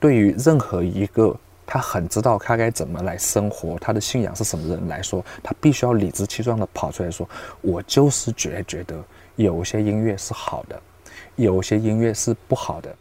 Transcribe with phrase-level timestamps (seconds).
[0.00, 7.28] 对于任何一个他很知道他该怎么来生活，他的信仰是什么人来说，他必须要理直气壮的跑出来说
[7.62, 8.96] ：“我就是觉觉得
[9.36, 10.80] 有些音乐是好的，
[11.36, 12.92] 有些音乐是不好的。”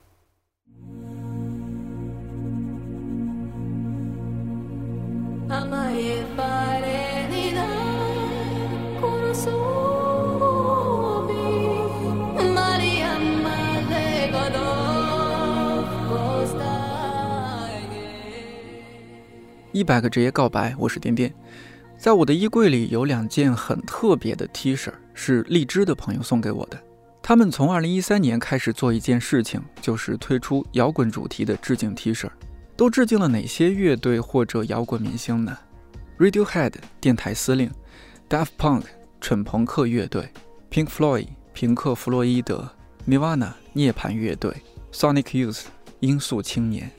[19.79, 21.33] 一百个职业告白，我是点点。
[21.97, 26.77] 在我的衣柜里有两件很特别的 T 恤，是荔枝的朋友送给我的。
[27.21, 32.29] 他们从二零一三年开始做一件事情，就是推出摇滚主题的致敬 T 恤。
[32.75, 35.57] 都致敬了哪些乐队或者摇滚明星呢
[36.17, 37.71] ？Radiohead 电台司令
[38.29, 38.83] ，Daft Punk
[39.21, 40.27] 蠢朋克乐队
[40.69, 42.69] ，Pink Floyd 平克·弗洛伊德
[43.07, 44.53] ，Nirvana 涅槃乐队
[44.91, 45.67] ，Sonic Youth
[46.01, 46.91] 音速青年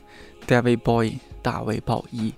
[0.46, 2.32] ，David Bowie 大卫·鲍伊。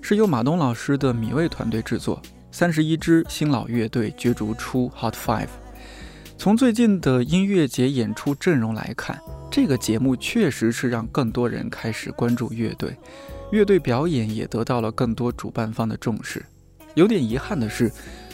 [0.00, 5.48] 是由马东老师的米味团队制作，三十一支新老乐队角逐出 Hot Five。
[6.36, 12.96] 从最近的音乐节演出阵容来看，这个节目确实是让更多人开始关注乐队，
[13.50, 16.44] 乐队表演也得到了更多主办方的重视。
[16.94, 17.90] 有点遗憾的是，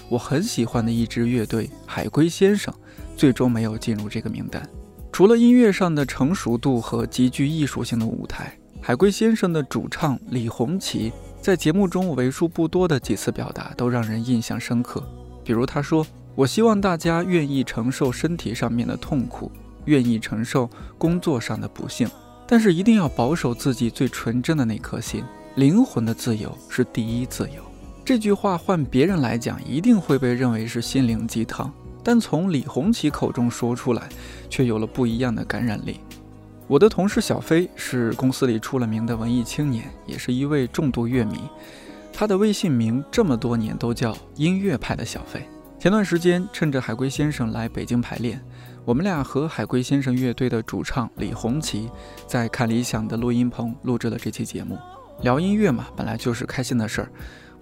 [0.09, 2.73] 我很喜欢的一支乐队海龟先生，
[3.17, 4.67] 最终没有进入这个名单。
[5.13, 15.07] 除了音乐上的成熟度和极具艺术性的舞台，海龟先生的主唱李红旗在节目中为数不多的几次表达都让人印象深刻。
[15.45, 16.05] 比如他说
[16.35, 19.53] ：“我希望大家愿意承受身体上面的痛苦，
[19.85, 22.09] 愿意承受工作上的不幸，
[22.47, 25.25] 但是一定要保守自己最纯真的那颗心。
[25.57, 27.63] 灵魂的自由是第一自由。”
[28.05, 31.73] 这句话换别人来讲，一定会被认为是心灵鸡汤。
[32.03, 34.09] 但从李红旗口中说出来，
[34.51, 36.01] 却有了不一样的感染力。
[36.67, 41.39] 我的同事小飞是公司里出了名的文艺青年，也是一位重度乐迷。
[42.13, 45.43] 他的微信名这么多年都叫音乐派的小飞。
[45.79, 48.41] 前段时间趁着海龟先生来北京排练，
[48.87, 51.89] 我们俩和海龟先生乐队的主唱李红旗
[52.27, 54.79] 在看理想的录音棚录制了这期节目。
[55.23, 57.11] 聊音乐嘛，本来就是开心的事儿。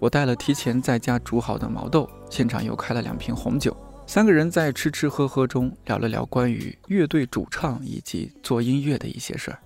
[0.01, 3.77] 我带了提前在家煮好的毛豆，现场又开了两瓶红酒。
[4.05, 9.59] 三个人在吃吃喝喝中聊了聊关于乐队主唱以及做音乐的一些事儿。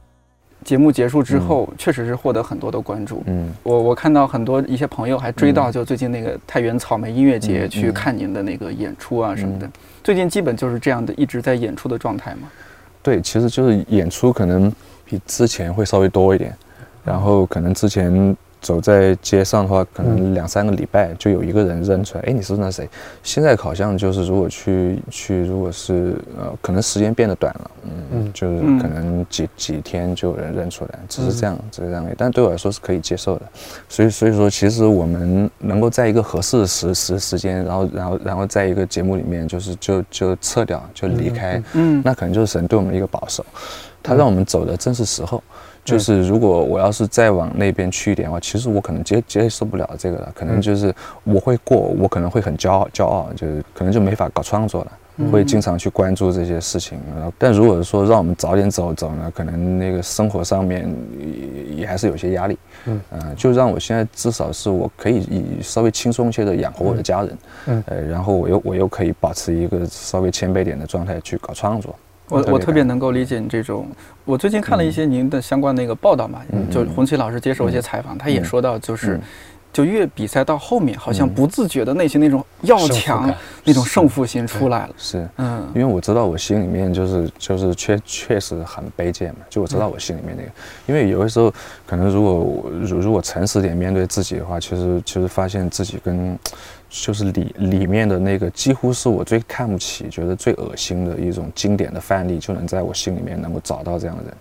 [0.66, 3.22] 节目结束之后，确实是获得很多的关注。
[3.26, 9.70] 嗯，我我看到很多一些朋友还追到就最近那个太原草莓音乐节去看您的那个演出啊什么的。
[10.02, 12.48] 最近基本就是这样的一直在演出的状态吗？
[13.00, 14.72] 对，其实就是演出可能
[15.04, 16.52] 比之前会稍微多一点，
[17.04, 22.88] 然后可能之前走在街上的话，可能两三个礼拜就有一个人认出来，哎，你是那谁？
[23.22, 27.70] 现在好像就是如果去去，如果是呃，可能时间变得短了，
[28.12, 32.04] 嗯，就是可能几几天就有人认出来，只是这样，只是这样。
[32.16, 33.42] 但对我来说是可以接受的。
[33.88, 43.44] 所以所以说，其实我们能够在一个合适的时时时间，然后然后然后在一个节目里面，就是就就撤掉，就离开，嗯，那可能就是神对我们一个保守，
[44.02, 45.42] 他让我们走的正是时候。
[45.86, 50.92] 就是如果我要是再往那边去一点的话，其实我可能接接受不了这个了，可能就是
[51.22, 54.92] 我会过，我可能会很骄傲，骄傲就是可能就没法搞创作了，
[55.30, 56.98] 会经常去关注这些事情。
[57.38, 62.58] 但如果说让我们早点走走呢，可能那个生活上面也也还是有些压力。
[62.84, 63.00] 嗯，
[63.36, 67.38] 就让我现在至少是我可以以稍微轻松一些的养活我的家人。
[67.66, 71.94] 嗯，呃，然后我又我又可以保持一个稍微谦卑点的状态去搞创作。
[72.28, 73.88] 我我特别能够理解你这种。
[74.24, 76.40] 我最近看了一些您的相关那个报道嘛，
[76.70, 79.20] 就洪奇老师接受一些采访，他也说到，就是，
[79.72, 83.32] 就越比赛到后面，好像不自觉的内心那种要强
[83.62, 84.94] 那种胜负心出来了。
[84.96, 90.50] 是，嗯，因为我知道我心里面就是就是确确实很卑贱嘛，就我知道我心里面那个，
[90.86, 91.52] 因为有的时候
[91.86, 96.36] 可能如果如如果诚实点面对自己的话，其实其实发现自己跟。
[96.88, 104.32] 就是里里面的那个，几乎是我最看不起、觉得最恶心的一种经典的范例，就能在我心里面能够找到这样的人。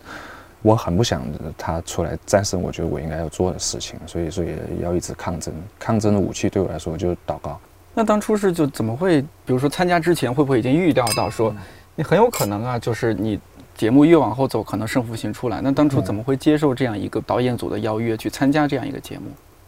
[0.62, 1.24] 我很不想
[1.57, 5.53] 他出来战胜，我觉得我应该要做的事情，所以说也要一直抗争。
[5.77, 7.59] 抗争的武器对我来说就是祷告。
[7.94, 11.56] 那当初是就怎么会，比如说参加之前会不会已经预料到说，
[11.95, 13.39] 你很有可能啊，就是你
[13.75, 15.62] 节目越往后走，可能胜负心出来。
[15.62, 19.25] 那当初怎么会接受这样一个导演组的邀约去参加这样一个节目？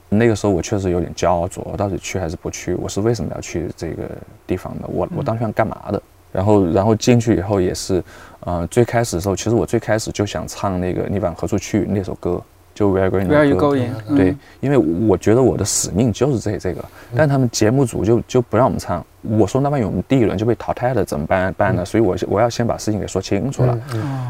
[0.10, 2.74] 那个时候我确实有点焦灼，我到底去还是不去？
[2.76, 4.04] 我是为什么要去这个
[4.46, 4.88] 地方的？
[4.88, 6.02] 我我当时想干嘛的？
[6.32, 8.04] 然后然后进去以后也是，
[8.42, 12.42] 呃，最开始的时候，其实我最开始就想唱那个《你往何处去》那首歌，
[12.78, 13.90] 就 Where Are You Going？
[14.16, 16.86] 对，因为我觉得我的使命就是这这个，
[17.16, 19.04] 但他们节目组就就不让我们唱。
[19.24, 21.84] 我说那万一我们第一轮就被淘汰了怎么办办呢？
[21.84, 23.78] 所以，我我要先把事情给说清楚了。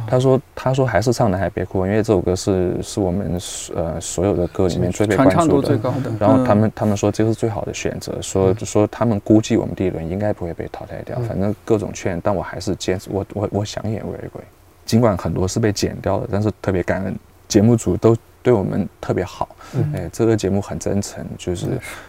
[0.07, 3.37] 他说他说还是唱男孩别哭，因为这首歌是是我们
[3.75, 5.77] 呃所有的歌里面最被关注的。
[6.17, 11.19] 然后他们他们说这是最好的选择，说说他们估计我们第一轮应该不会被淘汰掉。
[11.27, 13.09] 反正各种劝，但我还是坚持。
[13.11, 14.39] 我我我想演《very going，》，
[14.85, 17.13] 尽管很多是被剪掉的，但是特别感恩
[17.49, 18.15] 节目组都。
[18.47, 19.49] 对我们特别好，
[19.93, 21.67] 哎，这个节目很真诚，就是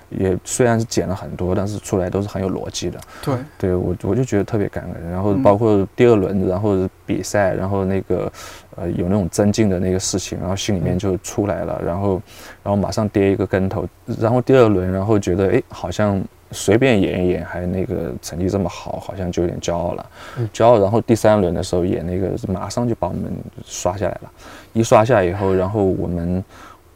[0.08, 3.00] 也虽然是剪了很多，但是出来都是很有逻辑的。
[3.20, 5.10] 对，对我我就觉得特别感恩。
[5.10, 8.30] 然后包括第二轮，然后比赛，然后那个
[8.76, 12.22] 呃有那种增进的那个事情，然后心里面就出来了，然后
[12.62, 13.84] 然后马上跌一个跟头，
[14.20, 16.22] 然后第二轮，然后觉得哎好像。
[16.50, 20.06] 随便演一演，还那个成绩这么好，好像就有点骄傲了，
[20.52, 20.78] 骄傲。
[20.78, 23.32] 然后第三轮的时候演那个，马上就把我们
[23.64, 24.30] 刷下来了。
[24.72, 26.44] 一刷下以后，然后我们。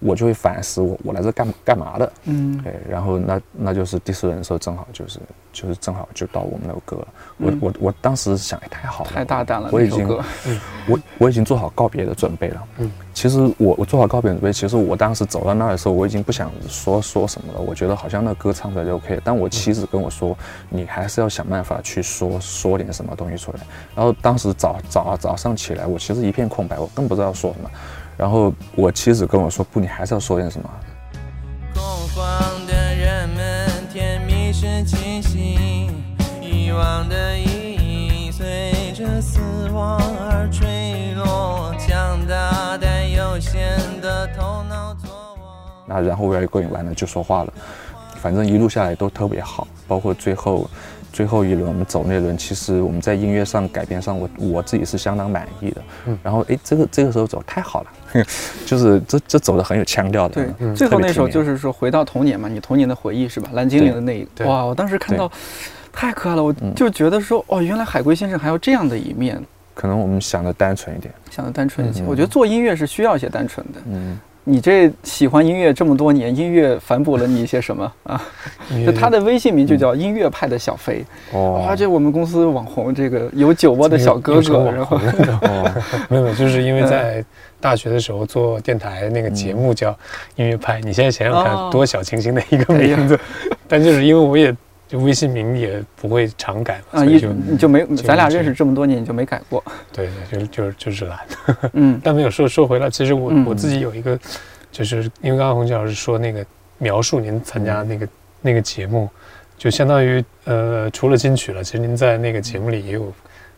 [0.02, 5.20] 我就会反思我我来这干干嘛的，嗯，对，然后那那就是第四轮的时候，正好就是
[5.52, 7.08] 就是正好就到我们那首歌了。
[7.38, 10.08] 我我我当时想，哎，太好了，太大胆了，我已经，
[10.88, 12.62] 我我已经做好告别的准备了。
[12.78, 17.60] 嗯，其实我我做好告别准备，其实我当时走到那儿的时候，我已经不想说说什么了。
[17.60, 19.20] 我觉得好像那歌唱出来就 OK。
[19.24, 20.36] 但我妻子跟我说，
[20.68, 23.60] 你还是要想办法去说说点什么东西出来。
[23.94, 27.70] 然后当时早早早上起来，我其实一片空白，我更不知道说什么。
[28.16, 30.70] 然后我妻子跟我说：“不，你还是要说点什么。”
[45.86, 47.52] 那然后我也过瘾完了就说话了，
[48.16, 50.68] 反正一路下来都特别好，包括最后。
[51.12, 55.82] 最后一轮我们走那轮，其实我们在音乐上改编上，我我自己是相当满意的。
[56.06, 57.90] 嗯，然后哎，这个这个时候走太好了，
[58.66, 60.44] 就是这这走的很有腔调的。
[60.58, 63.50] 对，最后那首就是说回到童年嘛，你童年的回忆是吧？
[63.52, 65.30] 蓝精灵的那一哇，我当时看到
[65.92, 69.40] 太可爱了，我就觉得说哦，原来海龟先生还有这样的一面。
[69.74, 72.02] 可能我们想的单纯一点，想的单纯一些。
[72.06, 73.80] 我觉得做音乐是需要一些单纯的。
[73.90, 74.18] 嗯。
[74.44, 78.20] 你这喜欢音乐这么多年，音乐反哺了你一些什么啊？
[78.84, 84.98] 就他的微信名就叫音乐派的小飞哦，而且我们公司网红这个有酒窝的小哥哥，然后
[86.10, 87.24] 没有没有，就是因为在
[87.62, 89.96] 大学的时候做电台那个节目叫
[90.36, 93.18] 音乐派，你现在想想看多小清新的一个名字，
[93.66, 94.54] 但就是因为我也。
[94.88, 99.64] 就微信名也不会常改嘛，啊，你就你就没，咱俩认识这么多年，你就没改过？
[99.90, 101.18] 对对，就就就是懒。
[101.72, 104.18] 嗯， 但没有说说回来，其实我我自己有一个，
[104.70, 106.44] 就是因为刚刚洪杰老师说那个
[106.76, 108.06] 描述您参加那个
[108.42, 109.08] 那个节目，
[109.56, 113.10] 就相当于呃，除了金曲了，其实您在那个节目里也有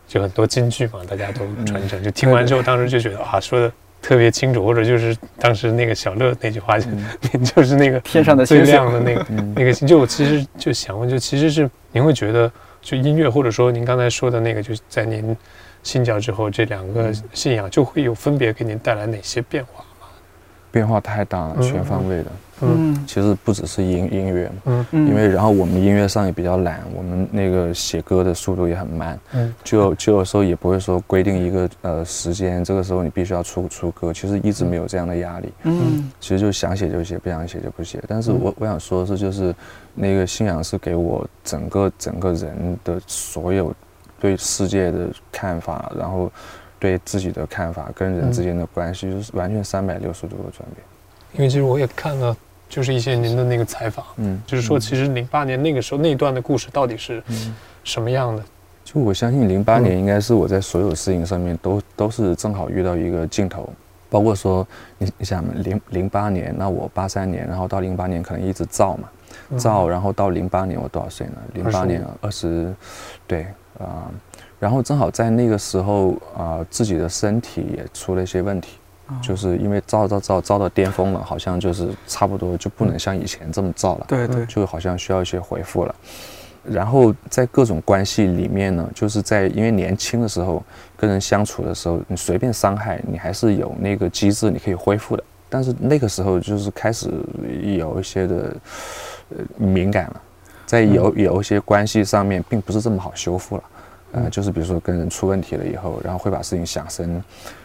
[0.06, 2.00] 就很多金句嘛，大家都传承。
[2.00, 3.72] 就听完之后，当时就觉得啊，说的
[4.04, 6.86] 特别清楚，或者就是当时那个小乐那句话，就
[7.42, 9.24] 就是那个天上的最亮的那个
[9.56, 9.88] 那个星。
[9.88, 15.34] 就我其实就想问，就其实是您会觉得，就音乐或者说您刚才说的那个，就在您
[15.82, 20.06] 信教之后，这两个信仰就会有分别给您带来哪些变化吗？
[20.70, 22.24] 变化太大了，全方位的。
[22.24, 22.36] 嗯，
[23.06, 38.02] 其实不只是音音乐嘛，嗯，因为然后我们音乐上也比较懒，我们那个写歌的速度也很慢，嗯，就就有时候也不会说规定一个呃时间，这个时候你必须要出出歌，其实一直没有这样的压力，嗯，其实就想写就写，不想写就不写。
[38.08, 39.54] 但是我我想说的是，就是
[39.94, 43.74] 那个信仰是给我整个整个人的所有
[44.20, 46.30] 对世界的看法，然后
[46.78, 50.84] 对自己的看法跟人之间的关系，就是完全三百六十度的转变。
[51.34, 52.36] 因为其实我也看了，
[52.68, 57.22] 就是一些您的那个采访，嗯，就是说其实零八年那个时候那一段的故事到底是
[57.82, 58.42] 什么样的？
[58.84, 63.68] 就我相信零八年应该是我在所有事情上面都都是正好遇到一个镜头，
[64.10, 64.66] 包括说
[64.98, 69.08] 你你想零零八年，那我八三年，然后到零八年可能一直造嘛，
[69.56, 71.32] 造，然后到零八年我多少岁呢？
[71.54, 72.72] 零八年二十，
[73.26, 73.46] 对
[73.78, 74.10] 啊，
[74.60, 78.78] 然后正好在那个时候啊，自己的身体也出了一些问题。
[79.20, 85.94] 就是因为造造造造到巅峰了，好像就是差不多就不能像以前这么造了，对对，就好像需要一些回复了。
[86.62, 90.62] 然后在各种关系里面呢，就是在因为年轻的时候
[90.96, 95.22] 跟人相处的时候，你随便伤害你还是有那个机制你可以恢复的。
[95.50, 97.10] 但是那个时候就是开始
[97.76, 98.56] 有一些的
[99.28, 100.20] 呃敏感了，
[100.64, 103.62] 在有有一些关系上面并不是这么好修复了，
[104.12, 107.22] 呃，就是比如说跟人出问题了以后，然后会把事情想深。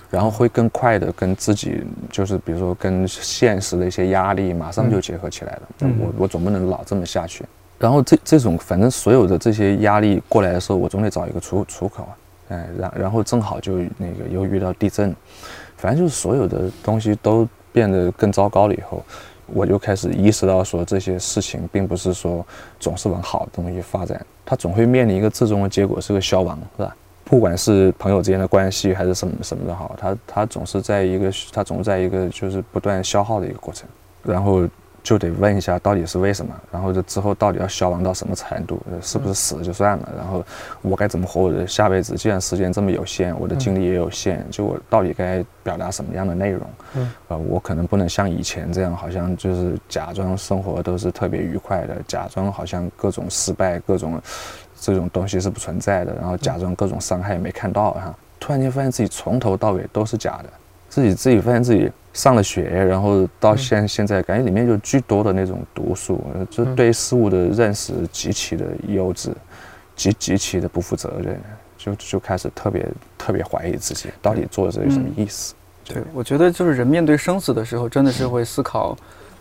[0.09, 5.61] 然后会更快的跟自己，就是比如说跟现实的一些压力，马上就结合起来了。
[5.99, 7.45] 我我总不能老这么下去。
[7.77, 12.17] 然后这这种反正所有的这些压力过来的时候，我总得找一个出出口啊。
[12.49, 15.15] 哎，然然后正好就那个又遇到地震，
[15.77, 19.03] 反正就是所有的东西都变得更糟糕了以后，
[19.45, 22.43] 我就开始意识到说这些事情并不是说
[22.79, 26.95] 总是往好的东西发展，它总会面临一个最终的结果是个消亡，是吧？
[27.29, 33.87] 不管是朋友之间的关系还是什么什么的好，他他总是在一个他总是在一个就是不断消耗的一个过程，
[34.23, 34.67] 然后
[35.03, 40.43] 就得问一下到底是为什么，然后这之后到底要消亡到什么程度，是不是死了就算了，然后
[40.81, 42.15] 我该怎么活我的下辈子？
[42.15, 46.61] 既然时间这么有限，我的精力也有限，就我到底该表达什么样的内容？
[46.95, 54.19] 嗯，呃，我可能不能像以前这样，好像就是假装生活都是特别愉快的，假装好像各种失败各种。
[54.79, 60.49] 这种东西是不存在的，然后假装各种伤害没看到哈，突然间发现自己从头到尾都是假的，
[60.87, 69.29] 自己自己发现自己上了学，然后到现现在感觉里面就巨多的那种毒素，就对事物的认识极其的幼稚，
[69.95, 71.39] 极极其的不负责任，
[71.77, 75.53] 就就开始特别特别怀疑自己到底做这有什么意思。
[75.83, 78.97] 对，我觉得就是人面对生死的时候，真的是会思考。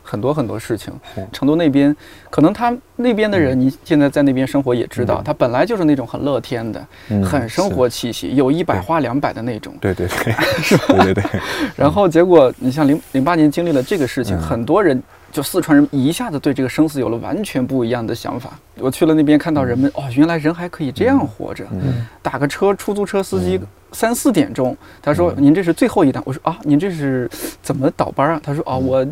[0.09, 0.91] 很多很多事情，
[1.31, 1.95] 成都那边
[2.31, 6.87] 可能他那边的人，你现在在那边生活也知道，他本来就是那种很乐天的，
[7.23, 9.75] 很生活气息，有一百花两百的那种。
[9.81, 10.85] 对对对，是吧？
[10.89, 11.25] 对 对对。
[11.77, 18.59] 然后结果你像零零八年经历了这个事情，很多人就四川人一下子对这个生死有了完全不一样的想法。
[18.79, 21.67] 我去了那边看到人们，哦，原来人还可以这样活着。
[22.23, 23.61] 打个车，出租车司机。
[23.93, 27.29] 三四点钟，他说：“您这是最后一单。”我说：“啊，您这是
[27.63, 29.07] 怎么倒班啊？”他说：“啊，我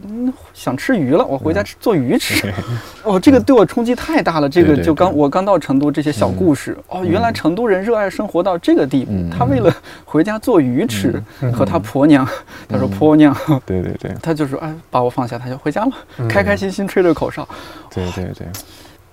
[0.53, 2.53] 想吃鱼了，我回家吃做鱼吃。”
[3.03, 4.49] 哦，这个对我冲击太大了。
[4.49, 9.13] 这个就刚我刚到成都，这些小故事哦，原来成都人热爱生活到这个地步。
[9.31, 12.27] 他为了回家做鱼吃，和他婆娘，
[12.69, 15.93] 他说婆娘，对 对对， 他就说：“哎，把我放下，他就回家了，
[16.29, 17.49] 开开心心吹着口哨。”
[17.95, 18.47] 对对对，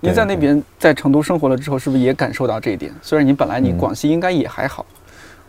[0.00, 2.92] 您在那边在成都生活了之后，是不是也感受到这一点？
[3.00, 4.84] 虽然你本来你广西应该也还好。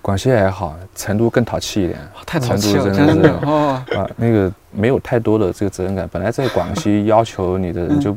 [0.06, 2.00] 广西还好，成都更淘气一点。
[2.28, 6.08] 太淘气了，真的哦啊，那个没有太多的这个责任感。
[6.12, 8.16] 本来在广西要求你的人就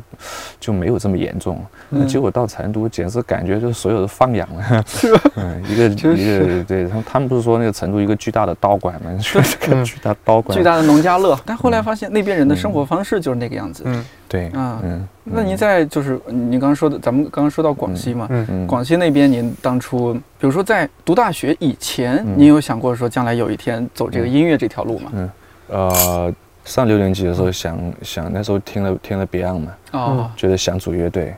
[0.59, 4.83] 就没有这么严重，那结果到成都简直感觉就是所有的放养了。
[4.87, 5.21] 是吧？
[5.35, 9.11] 嗯，一个 一个对，他们他们不是说那个成都一个巨大的道馆吗？
[9.21, 11.39] 就是个巨大道馆，巨大的农家乐。
[11.45, 13.83] 但后来发现那边人的生活方式就是那个样子。
[13.85, 14.05] 嗯。
[14.27, 25.11] 对啊，嗯，那您在就是您刚刚说的，咱们刚刚说到广西嘛，嗯嗯，广西那边您当初，比如说在读大学以前，您有想过说将来有一天走这个音乐这条路吗？
[25.15, 25.29] 嗯，
[25.69, 31.33] 呃，上六年级的时候想想，那时候听了听了 Beyond 嘛，哦，觉得想组乐队。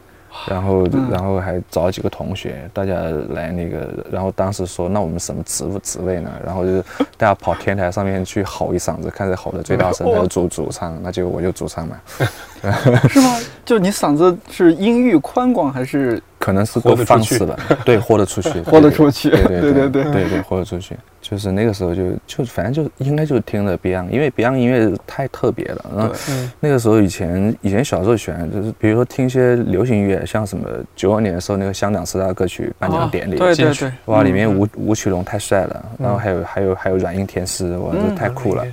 [0.47, 2.95] 然后，然后还找几个同学，大家
[3.29, 6.31] 来那个，然后当时说，那我们什么职务职位呢？
[6.45, 6.81] 然后就
[7.17, 11.99] 大家跑天台上面去吼一嗓子，看谁吼的最大声，就主主唱，那就我就主唱嘛。
[13.09, 13.37] 是吗？
[13.65, 20.29] 就你嗓子是音域宽广还是可能是都放肆了，对，豁得出去，豁 得出去，对对对对对对。
[20.29, 20.95] 对，豁得出去。
[21.21, 25.85] 就是那个时候就就反正就应该就是听的 Beyond，因为 Beyond 音乐太特别了。
[25.95, 26.13] 然后
[26.59, 38.65] 那个时候以前以前小时候喜欢就是比如说听一些流行音乐，像什么九二年的时候那个香港十大歌曲颁奖典礼，对对对，哇，里面吴吴奇隆太帅了，然后还有还有还有软硬天师，哇，这太酷了。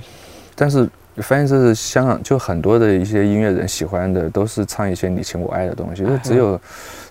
[0.55, 0.89] 但是
[1.21, 6.59] 发现这是香港就很多的一些音乐人喜欢的都是唱一些你情我爱的东西，就只有。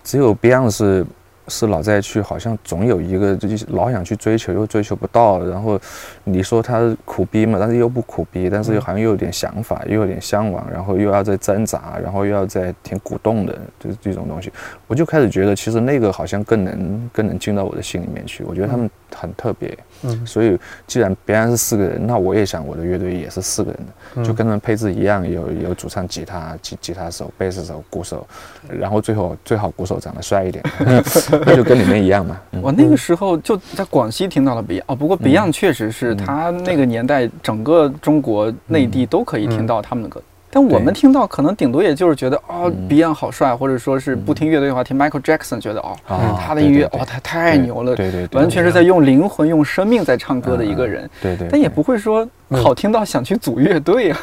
[0.04, 1.04] 只有 Beyond 是
[1.48, 5.44] 是老在去，好像总有一个就是老想去追求，又追求不到。
[5.44, 5.78] 然后
[6.24, 14.50] 你说他苦逼嘛，但是又不苦逼，但是又好像又有点想法，又有点向往，然后又要在挣扎，然后又要在挺鼓动的，就是这种东西。
[14.86, 18.44] 我就开始觉得，其实那个好像更能更能进到我的心里面去。
[18.44, 19.68] 我觉得他们很特别。
[19.68, 19.76] 嗯，
[20.24, 23.80] 所以既然别人是四个人，那我也想我的乐队也是四个人
[24.14, 28.26] 的，就跟他们配置一样，有有主唱、吉他、吉吉他手、贝斯手、鼓手，
[28.68, 30.64] 然后最后最好鼓手长得帅一点，
[31.44, 32.40] 那就跟里面一样嘛。
[32.62, 40.22] 我那个时候就在广西听到了 Beyond，哦，不过 Beyond 确实是他那个年代整个中国内地都可以听到他们的歌。
[40.50, 45.94] 但我们听到可能顶多也就是觉得哦，Beyond 好帅，或者说是不听乐队的话，听 Michael Jackson 觉得哦，
[46.40, 51.48] 他的音乐哦，他太牛了，对对，完全是在用灵魂、用生命在唱歌的一个人，对对。
[51.50, 54.18] 但也不会说好听到想去组乐队啊。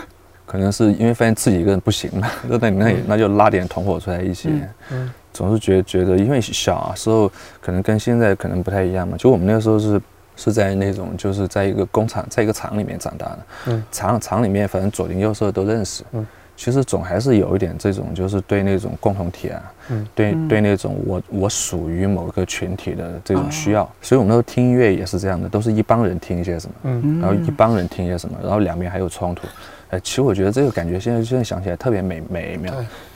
[0.47, 4.49] 可能是因为发现自己一个人不行了，那那那那就拉点同伙出来一起。
[4.91, 10.01] 嗯，总是觉觉得，因为小时候可能跟现在可能不太一样嘛，就我们那个时候是。
[10.35, 13.39] 是在那种就是在一个工厂，在一个厂里面长大的。
[13.67, 16.03] 嗯，厂厂里面反正左邻右舍都认识。
[16.11, 16.25] 嗯，
[16.55, 23.89] 其实总还是有一点这种，就是对那种共同体啊，嗯，对对那种我我属于某个群体的这种需要。
[24.01, 29.47] 所以我们那时候听音乐也是这样的，都是一帮人听一些什么，嗯，然后一帮人听一些什么，然后两边还有冲突。
[29.89, 32.73] 哎，其实我觉得这个感觉现在现在想起来特别美美妙。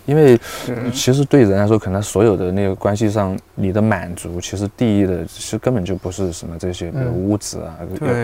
[0.10, 0.40] 因为
[0.92, 7.78] 其实对人来说，可能所有的那个关系上，你的满足其实第一的，其实根本就不是什么这些，比如物质啊，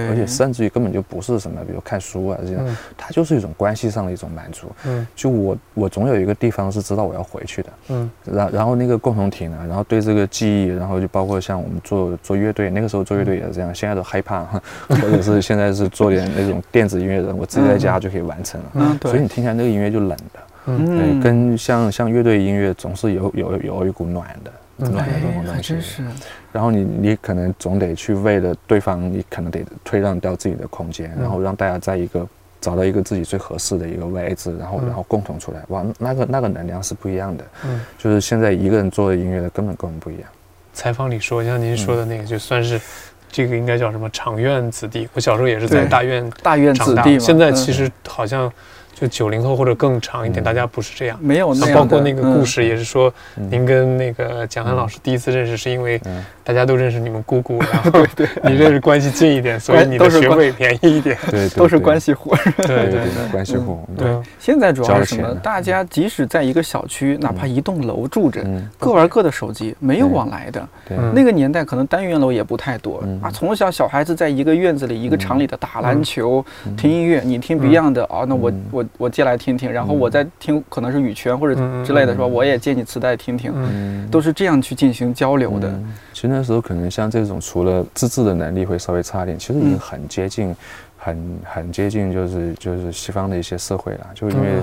[0.09, 2.57] 而且甚至于根本就不是什么，比如看书啊这些，
[2.97, 4.67] 它就是一种关系上的一种满足。
[4.85, 7.69] 嗯，就我我总有一个地方是知道我要回去的。
[7.89, 14.43] 嗯，然然后那个共同体呢，然后对这个记忆，然后就包括像我们做做乐队，那个时候做乐队也是这样，现在都害怕，
[14.89, 18.97] 或者是现在是做点那种电子音乐人，我自己在家就可以完成了。
[19.03, 20.39] 所以你听起来那个音乐就冷的。
[20.67, 24.51] 嗯，跟像像乐队音乐总是有有有一股暖的
[24.89, 26.03] 暖的这种东西，
[26.51, 32.27] 然后你你可能总得去为了对方，你可能得退让掉自己的空间，然后让大家在一个
[32.59, 37.45] 找到一个自己最合适的一个位置，然后然后共同出来，哇，那个那个能量是不一样的。
[37.63, 40.23] 嗯，就是现在一个人做的音乐的根本跟我们不一样。
[40.73, 42.81] 采访里说，像您说的那个，就算是
[43.31, 45.07] 这个应该叫什么长院子弟。
[45.13, 48.51] 我小时候也是在大院大院子弟现在其实好像。
[48.95, 55.99] 就九零后或者更长一点，大家不是这样，没有那样包括那个故事也是说，您跟那个蒋涵老师第一次认识是因为
[56.45, 58.05] 大家都认识你们姑姑， 然后
[58.43, 63.85] 你认识关系近一点， 所以你的学费便宜一点， 对，都是关系户，对对对，关系户。
[63.97, 64.07] 对，
[64.39, 65.35] 现在主要是什么？
[65.43, 68.41] 大家即使在一个小区，哪怕一栋楼住着，
[68.79, 70.65] 各玩各的手机，没有往来的。
[71.13, 76.45] 那个年代可能单元楼也不太多啊，从小小孩子在一个院子里、一个厂里的打篮球、
[76.77, 78.84] 听音乐，你听 Beyond 的啊，那我我。
[78.97, 82.25] 我借来听听，然后我再听，可能是羽泉或者之类的，是吧？
[82.25, 85.69] 我也借你磁带听听，都是这样去进行交流的。
[86.13, 90.55] 其实那时候可能像这种，除了自制的能力会稍微差一点，其实已经很接近。
[90.97, 94.53] 很很接近，就是就是西方的一些社会了，就因为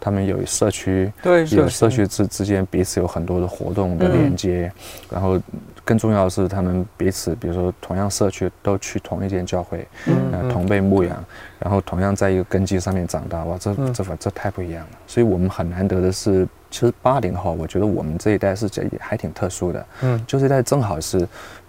[0.00, 4.72] 他们有社区，对，有社区之之间彼此有很多的活动的连接，
[5.08, 5.40] 然后
[5.84, 11.24] 更重要的是他们彼此，比如说同样社区都去同一间教会，嗯，同被牧养，
[11.62, 14.98] 然后同样在一个根基上面长大，哇，这这这太不一样了。
[15.06, 21.20] 所以我们很难得的是，其实八零后，我觉得我们这一代是也还挺特殊的，嗯，就这一代正好是，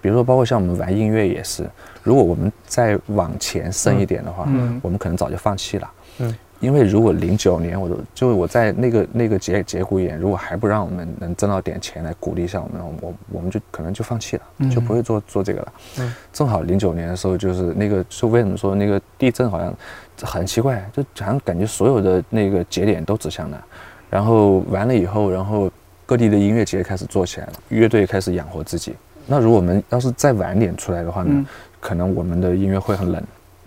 [0.01, 1.69] 比如说包括像我们玩音乐也是。
[2.01, 15.73] 如果我们再往前深一点的话，嗯，我们可能早就放弃了，嗯，因为如果零九年，我都就我在那个那个节节骨眼，如果还不让我们能挣到点钱来鼓励一下我们，我我们就可能就放弃了，就不会做做这个了。
[15.99, 19.73] 嗯，正好零九年的时候，就是那个，就为什么说那个地震好像
[20.21, 23.61] 很奇怪，就好像感觉所有的那个节点都指向那，
[24.09, 25.69] 然后完了以后，然后
[26.05, 28.93] 各地的音乐节开始做起来了，乐队开始养活自己。
[29.27, 31.45] 那如果我们要是再晚点出来的话呢？
[31.83, 33.21] 可能我们的音乐会很冷，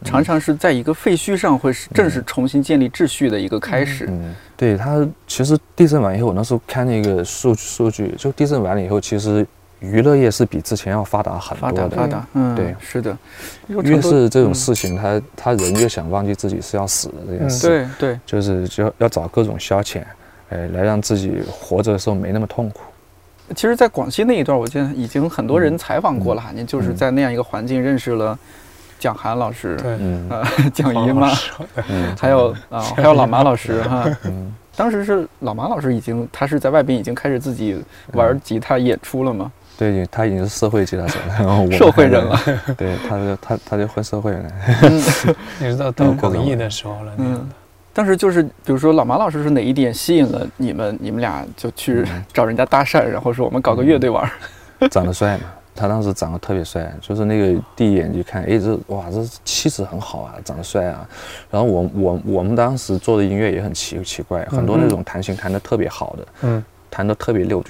[0.04, 4.06] 常常是在一个废墟上会是正式重新建立秩序的一个开始。
[4.08, 9.46] 嗯，对它其实地震完以后，我那时候看那个数数据，就地震完了以后，其实
[9.80, 11.96] 娱乐业是比之前要发达很多的。
[11.96, 13.16] 发达，嗯，对，是的。
[13.68, 17.66] 越是这种事情，他他人越想忘记自己是要死的这件事。
[17.66, 20.02] 对对，就是就要要找各种消遣，
[20.50, 22.80] 哎，来让自己活着的时候没那么痛苦。
[23.54, 26.42] 其实，在广西那一段，我记得已经很多人采访过了。
[26.52, 28.36] 您就是在那样一个环境认识了
[28.98, 31.30] 蒋涵老师，对，呃，蒋姨妈，
[32.18, 34.06] 还有啊， 还有老马老师哈。
[34.74, 37.82] 当时是老马老师已经，他是在外边已经开始自己
[38.12, 39.50] 玩吉他演出了吗？
[39.78, 42.38] 对，他已经是社会吉他手了， 社会人了。
[42.76, 44.42] 对，他就他他就混社会了。
[45.58, 47.48] 你知道到广义的时候了，嗯。
[47.94, 50.98] 当时就是，比如说老马老师是哪一点吸引了你们？
[51.00, 54.30] 你们俩就去找人家搭讪，然后说我们搞个乐队玩。
[54.90, 55.44] 长得帅嘛，
[55.76, 61.06] 他当时长得特别帅，就是那个第一眼就看，哎，这哇，这气质很好啊，长得帅啊。
[61.50, 67.62] 然后我我我们当时做的音乐也很奇奇怪，很多那种弹琴弹得特别好的，嗯，弹得特别溜，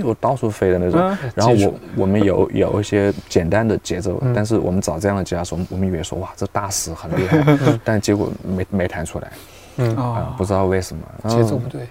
[0.00, 1.00] 又到处飞的那种。
[1.34, 9.32] 然后我我们有有一些简单的节奏，但是我们找这样的吉他手，我们以为说哇，这大师很厉害， 但结果没没弹出来。
[9.76, 9.96] 嗯。
[9.96, 11.02] 啊，不知道为什么。
[11.28, 11.88] 节奏不对，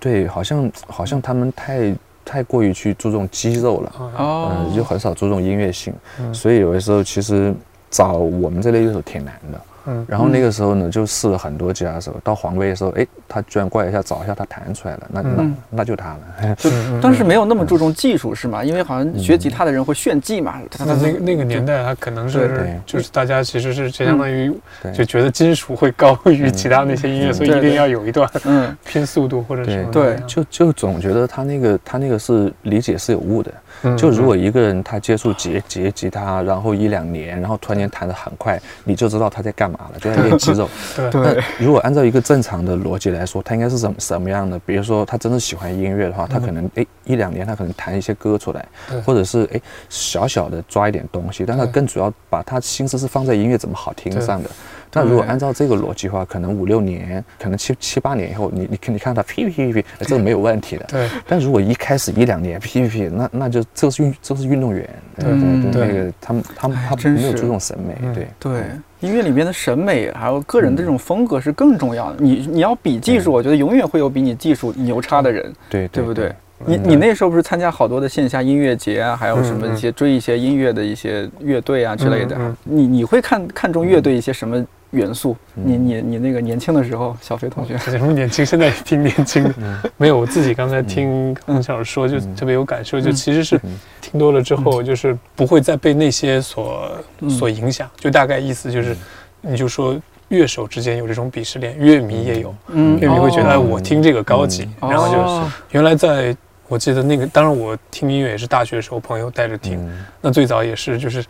[0.00, 1.94] 对，好像好像他们太
[2.26, 5.94] 太过于去注重肌肉了，嗯，就很少注重音乐性，
[6.34, 7.54] 所以有的时候其实
[7.88, 9.60] 找我们这类乐手挺难的。
[9.86, 12.14] 嗯，然后那个时候呢，就试了很多吉他手。
[12.24, 16.54] 到黄威的时候，哎，他居然过来一下找一下，他弹出来了，那那那就他了。
[16.56, 16.70] 就
[17.00, 18.64] 当时没有那么注重技术是吗？
[18.64, 20.60] 因为好像学吉他的人会炫技嘛。
[20.70, 24.52] 他那个那个年代，他可能是就是大家其实是相当于
[24.94, 29.90] 就觉得金属会高于其他那些音乐，所以一定要有一段嗯拼速度或者什么。
[29.90, 33.52] 对，就就总觉得他那个他那个是理解是有误的。
[33.96, 40.68] 就如果一个人他接触吉吉吉他，然后一两年，然后突然间弹得很快，你就知道他在干嘛了，就在练肌肉。
[41.10, 41.42] 对。
[41.58, 44.58] 如果按照一个正常的逻辑来说，他应该是什么什么样的？
[44.60, 48.66] 比如说他真的喜欢音乐的话，他可能哎一两年他可能弹一些歌出来，
[49.04, 54.50] 或者是哎小小的抓一点东西，但他更主要把他心思是放在音乐怎么好听上的。
[54.92, 60.84] 那如果按照这个逻辑的话，可能五六年，可能七七八年以后，你你看你看他噼噼噼，这个没有问题的。
[60.88, 61.08] 对。
[61.26, 64.88] 但如果一开始一两年噼噼噼，那那就这是运这是运动员。
[65.16, 65.86] 对对对。
[65.86, 68.14] 那个他们他们他没有注重审美。
[68.14, 68.62] 对对。
[69.00, 72.16] 音乐里面的审美还有个人的这种风格是更重要的。
[72.18, 75.52] 你你要比技术，我觉得永远会有比你技术牛叉的人。
[75.68, 76.32] 对对不对？
[76.64, 82.34] 你你那时候不是参加好多的线下音乐节啊，还有什么一些追一些音乐的一些乐队啊之类的。
[82.64, 84.64] 你你会看看重乐队一些什么？
[84.92, 88.46] 元素，你你你那个年轻的时候，小飞同学，什么年轻？
[88.46, 89.54] 现在也挺年轻的。
[89.98, 93.00] 没有，我自己刚才听孟小说，就特别有感受。
[93.00, 93.60] 就其实是
[94.00, 96.90] 听多了之后，就是不会再被那些所
[97.28, 97.90] 所影响。
[97.96, 98.96] 就大概意思就是，
[99.40, 102.54] 你就说乐手之间有这种鄙视链，乐迷也有。
[102.68, 104.68] 嗯，乐迷会觉得，哎，我听这个高级。
[104.80, 106.34] 然后就是原来在
[106.68, 109.84] 我记得那个，当然我听音乐也是大学时候朋友带着听。
[110.20, 111.24] 那最早也是就是。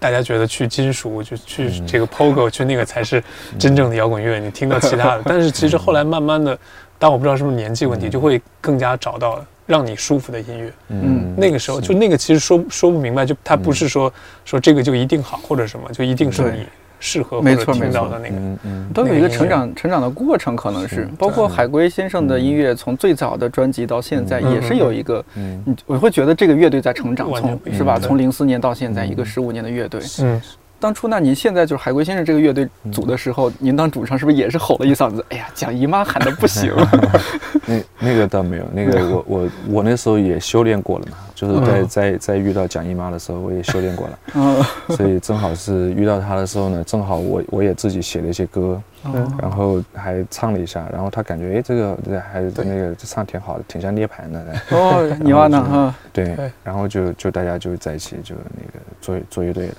[0.00, 3.22] 大家觉得去金属就去这个 Pogo 去那个才是
[3.58, 5.22] 真正的摇滚乐，你听到其他的。
[5.26, 6.58] 但是其实后来慢慢的，
[6.98, 10.72] 但我不知道是不是年纪问题，就会更加找到让你舒服的音乐。
[10.88, 14.12] 嗯，那个时候就那个其实说说不明白，就他不是说
[14.44, 16.66] 说这个就一定好或者什么，就一定是你。
[17.00, 18.08] 适合没错没错。
[18.08, 27.98] 的那个，都有一个成长成长的过程，可能是包括海龟先生的音乐，从最早的专辑到现在，也是有一个，嗯，我会觉得这个乐队在成长，从是吧？
[27.98, 30.40] 从零四年到现在，一个十五年的乐队，嗯。
[30.80, 35.24] 当初那您现在就是海龟先生这个乐队组的时候，您当主唱是不是也是吼了一嗓子？
[35.28, 36.74] 哎呀，蒋姨妈喊的不行。
[37.66, 44.18] 那那个倒没有，那个我我我那时候也修炼过了嘛，就是在在在遇到蒋姨妈的时候，我也修炼过了。
[44.34, 44.64] 嗯。
[44.96, 48.80] 所以正好是遇到她的时候呢，正好我我也自己写了一些歌，
[49.38, 51.96] 然后还唱了一下，然后她感觉哎这个
[52.32, 54.44] 还那个唱挺好的，挺像涅槃的。
[54.76, 55.62] 哦，你娃呢？
[55.62, 55.94] 哈。
[56.12, 56.36] 对。
[56.64, 59.74] 然后就就大家就在一起就那个做做乐队了。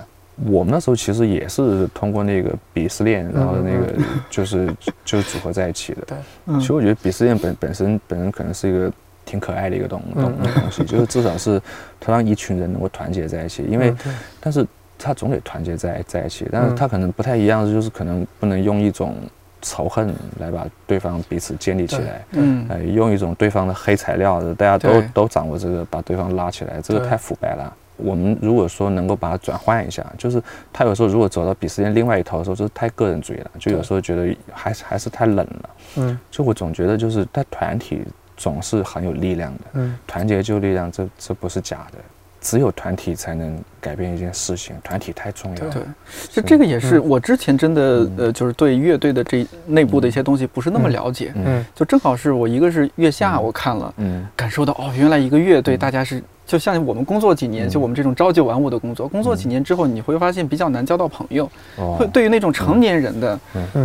[0.45, 3.93] 我们那时候其实也是通过那个鄙视链，然后那个
[4.29, 4.73] 就是
[5.05, 6.01] 就组合在一起的。
[6.07, 6.17] 对，
[6.59, 8.91] 其实我觉得鄙视链本本身本身可能是一个
[9.25, 11.61] 挺可爱的一个东东东西，就是至少是
[11.99, 13.63] 它让一群人能够团结在一起。
[13.69, 13.93] 因为，
[14.39, 14.65] 但是
[14.97, 19.15] 它总得团结在在一起，但是它可能不太一样，就是可能不能用一种
[19.61, 22.25] 仇恨来把对方彼此建立起来。
[22.31, 27.75] 嗯，呃，用一种对方的黑材料，大家都都掌握这个，把对方拉起来，这个太腐败了。
[28.03, 30.41] 我们如果说能够把它转换一下，就是
[30.73, 35.69] 他有时候如果走到鄙视链另外一头的时候，就是太个人主义了，就有时候觉得还是还是太冷了。
[35.97, 38.01] 嗯，就我总觉得就是他团体
[38.35, 39.61] 总是很有力量的。
[39.73, 41.97] 嗯，团结就力量，这这不是假的。
[42.43, 45.71] 只有团体才能改变一件事情，团体太重要了。
[45.71, 45.83] 对，
[46.31, 51.31] 就这个也是我之前真的呃，就是对乐队的这内部的一些东西不是那么了解。
[51.35, 56.23] 嗯，就正好是我一个是月下我看了，嗯，感受到哦，原来一个乐队大家是。
[56.51, 61.49] 就像我们工作几年，就我们这种朝九晚五的工作，工作几年之后，你会发现比较难交到朋友。
[61.97, 63.39] 会对于那种成年人的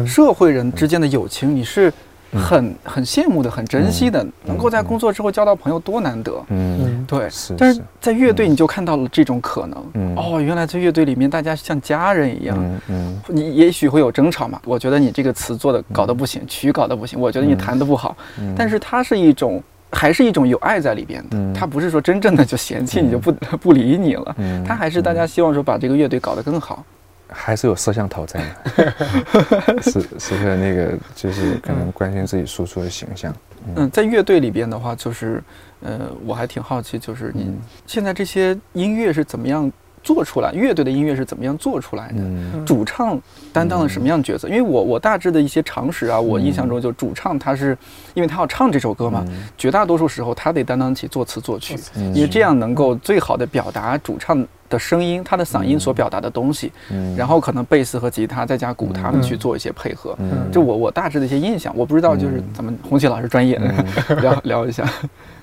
[0.04, 1.92] 社会人之间的友情，你是
[2.32, 4.26] 很很羡慕的，很珍惜的。
[4.44, 6.44] 能够在工作之后交到朋友，多难得。
[6.48, 9.84] 嗯，对，是，但是在乐队你就看到了这种可能。
[9.94, 12.56] 嗯，哦，原来在乐队里面大家像家人一样。
[12.58, 12.80] 嗯。
[12.88, 14.60] 嗯，你也许会有争吵嘛？
[14.64, 18.16] 我觉得你这个词做的搞得不行，曲搞得不行，我觉得你弹的不好。
[18.40, 21.36] 嗯，但是它是一种，还是一种有爱在里边的。
[21.36, 24.34] 嗯，它不是说真正的就嫌弃你就不 不理你了。
[24.38, 26.84] 嗯，它还是大家希望说把这个乐队搞得更好。
[27.28, 28.40] 还是有摄像头在
[28.76, 33.34] 的， 是是个那个，就是可能关心自己输出的形象。
[33.74, 35.42] 嗯，在乐队里边的话，就是，
[35.80, 37.52] 呃，我还挺好奇，就是你
[37.84, 39.70] 现在这些音乐是怎么样
[40.06, 40.52] 做出来？
[40.52, 42.64] 乐队的音乐是怎么样做出来的？
[42.64, 43.20] 主唱
[43.52, 44.48] 担当了什么样的角色？
[44.48, 47.76] 因为我我大致的一些常识啊，我印象中就主唱他是，
[48.14, 49.24] 因为他要唱这首歌嘛，
[49.58, 51.76] 绝大多数时候他得担当起作词作曲，
[52.14, 54.46] 因为这样能够最好的表达主唱。
[54.68, 56.72] 的声音，他的嗓音所表达的东西，
[57.16, 60.18] 然后可能贝斯和吉他再加鼓，他们去做一些配合。
[60.50, 63.60] 就我我大致的一些印象，我不知道就是咱们红旗老师专业
[64.20, 64.84] 聊聊一下。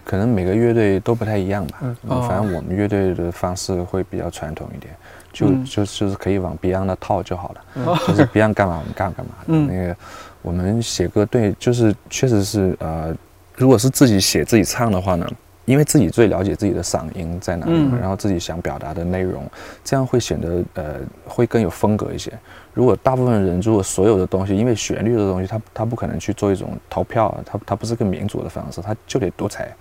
[0.03, 1.79] 可能每个乐队都不太一样吧。
[2.07, 4.95] 反正我们乐队的方式会比较传统一点，
[5.31, 7.99] 就就就是可以往 Beyond 的套就好了。
[8.07, 9.33] 就是 Beyond 干嘛我们干干嘛。
[9.45, 9.95] 那个
[10.41, 13.15] 我们写歌对，就是确实是呃，
[13.55, 15.27] 如果是自己写自己唱的话呢。
[15.65, 19.49] 因为自己最了解自己的嗓音在哪里，然后自己想表达的内容，
[19.84, 20.95] 这样会显得呃
[21.26, 22.32] 会更有风格一些。
[22.73, 29.73] 如果大部分人如果所有的东西，因为旋律的东西，他他不可能去做一种投票，他他不是个民主的方式，他就得独裁。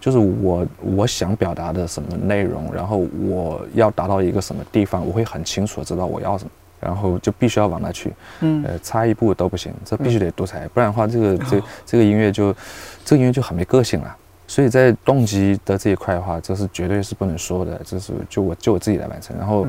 [0.00, 8.12] 就是我我想表达的什么内容，然后我要达到一个什么地方，我会很清楚的知道我要什么，然后就必须要往那去。
[8.40, 12.54] 嗯，呃，差一步都不行，这必须得独裁，不然的话，这个这这个音乐就
[13.02, 14.14] 这个音乐就很没个性了。
[14.46, 19.66] 所以在动机的这一块的话，这是绝对是不能说的，这是就我就我自己来完成，然后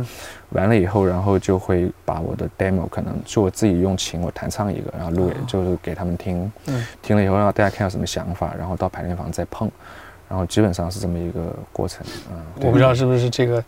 [0.49, 6.51] 完了以后，然后就会把我的 demo 可能就我自己用琴我弹唱一个，然后录给就是给他们听，
[7.01, 9.71] 听了以后让大家看有什么想法，然后到排练房再碰，
[10.27, 12.05] 然后基本上是这么一个过程。
[12.29, 13.63] 嗯，我不知道是不是这个，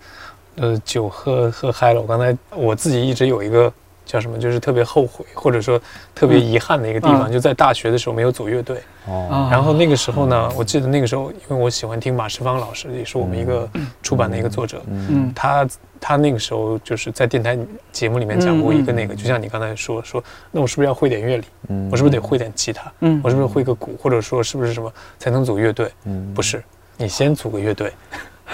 [0.56, 2.02] 呃，酒喝喝嗨了。
[2.02, 3.72] 我刚才我自己一直有一个。
[4.08, 4.40] 叫什么？
[4.40, 5.80] 就是特别后悔，或者说
[6.16, 8.82] 特别遗憾的一个地方，就在大学的时候没有组乐队。
[9.06, 9.48] 哦。
[9.52, 13.70] 然后那个时候呢，我记得那个时候，因为我喜欢听马世芳老师，也是我们一个
[14.02, 14.82] 出版的一个作者。
[14.88, 15.32] 嗯。
[15.36, 15.68] 他
[16.00, 17.58] 他那个时候就是在电台
[17.92, 21.44] 节目里面讲过一个那个，就像你刚才说说，那我是不是要会点乐理？
[21.68, 21.90] 嗯。
[21.92, 22.92] 我是不是得会点吉他？
[23.02, 23.20] 嗯。
[23.24, 23.96] 我是不是会个鼓？
[24.02, 25.92] 或者说是不是什么才能组乐队？
[26.06, 26.34] 嗯。
[26.34, 26.64] 不是，
[26.96, 27.92] 你先组个乐队，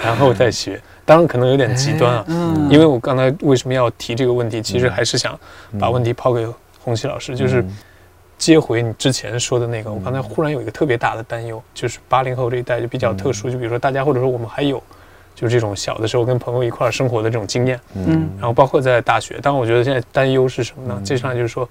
[0.02, 0.80] 然后再学。
[1.06, 5.38] 当然可能有点极端啊，嗯，因为我刚才为什么要提这个问题，其实还是想
[5.78, 6.48] 把问题抛给
[6.80, 7.62] 红旗老师，就是
[8.38, 9.92] 接回你之前说的那个。
[9.92, 14.82] 我刚才忽然有一个特别大的担忧，就是八零后这一代就比较特殊，就比如说大家或者说我们还有，
[15.34, 20.98] 就是这种小的时候跟朋友一块儿生活的这种经验，嗯，然后包括在大学，但我觉得现在担忧是什么呢？
[21.04, 21.68] 接下来就是说，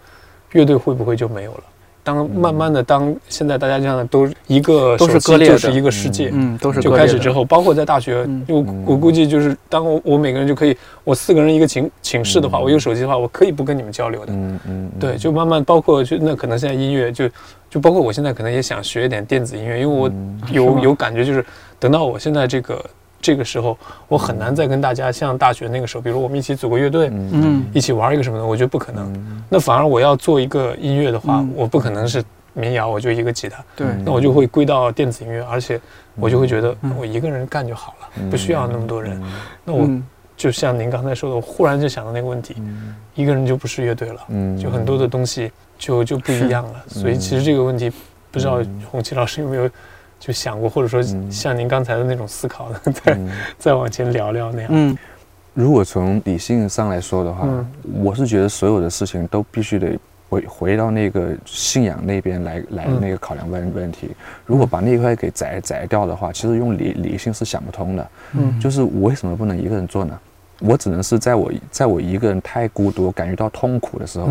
[0.51, 1.63] 乐队会不会就没有了？
[2.03, 17.29] 当慢慢的，当现在大家这样的都一个都是割裂就是一个世界，嗯，都是就开始之后，包括在大学，我我估计就是当我我每个人就可以，我四个人一个寝寝室的话，我有手机的话，我可以不跟你们交流的，嗯嗯，对，就慢慢包括就那可能现在音乐就
[17.69, 20.11] 就包括我现在可能也想学一点电子音乐，因为我
[20.51, 21.45] 有有感觉就是
[21.79, 22.83] 等到我现在这个。
[23.23, 23.77] 这个时候，
[24.09, 29.45] 我很难再跟大家像大学那个时候，比如我们一起组个乐队，嗯，一起玩一个什么的，我觉得不可能。
[29.49, 32.21] 那反而我要做一个音乐的话，我不可能是
[32.53, 35.79] 民谣，我就一个吉他，对，那我就会归到电子音乐，而且
[36.17, 39.17] 我就会觉得我一个人干就好了，不需要那么多人。
[39.63, 39.89] 那我
[40.35, 42.57] 就像您刚才说的，我忽然就想到那个问题，
[43.15, 46.83] 一个人就不是乐队了，嗯，就很多的东西就就不一样了。
[46.89, 47.89] 所以其实这个问题，
[48.31, 48.59] 不知道
[48.91, 49.69] 红旗老师有没有？
[50.25, 52.71] 就想过，或者说像您刚才的那种思考，
[53.03, 53.19] 再
[53.59, 54.69] 再往前聊聊那样。
[54.71, 54.97] 嗯，
[55.53, 57.45] 如果从理性上来说的话，
[58.01, 64.11] 我是觉得所有的事情都必须得回回到那个信仰那边来来那个考量问问题。
[64.45, 68.09] 如果把那一块给摘摘掉的话，其实用理理性是想不通的。
[68.31, 70.17] 嗯，就是我为什么不能一个人做呢？
[70.61, 74.29] 我只能是在我在我一个人太孤独、感觉到痛苦的时候，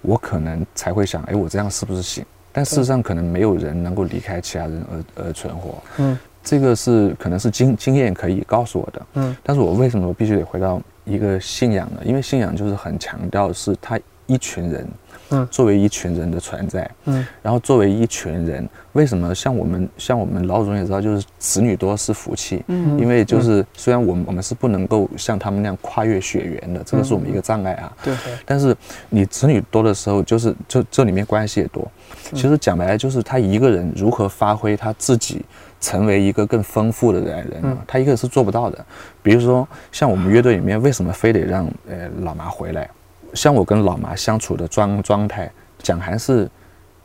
[0.00, 2.24] 我可能才会想，哎，我这样是不是行？
[2.54, 4.82] 但事实上，可能没有人能够离开其他人
[5.16, 5.82] 而而存活。
[5.98, 9.06] 嗯，这个是可能是经经验可以告诉我的。
[9.14, 12.00] 嗯，但是我为什么必须得回到一个信仰呢？
[12.04, 14.86] 因为信仰就是很强调是他一群人。
[15.30, 28.76] 嗯，作为一群人的存在，嗯，然后作为一群人，为什么像我们像我们老祖宗也知道，就是子女多是福气，嗯，因为就是虽然我们我们是不能够像他们那样跨越血缘的，这个是我们一个障碍啊，对，但是
[29.08, 31.90] 你子女多的时候，就是这这里面关系也多，
[32.34, 35.42] 其实讲白了就是他一个人如何发挥他自己，
[35.80, 38.84] 成为一个更丰富的人，人，他一个人是做不到的。
[39.22, 42.88] 比如说像我们乐队里面，为什么非得让呃老麻回来？
[43.34, 45.50] 像我跟老麻相处的状状态，
[45.82, 46.48] 蒋涵是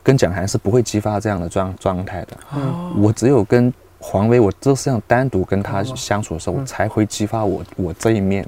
[0.02, 2.36] 跟蒋涵是不会激发这样的状状态的。
[2.96, 8.46] 我只有跟黄威，我就是样单独跟他相处的时候，我才会激发我我这一面。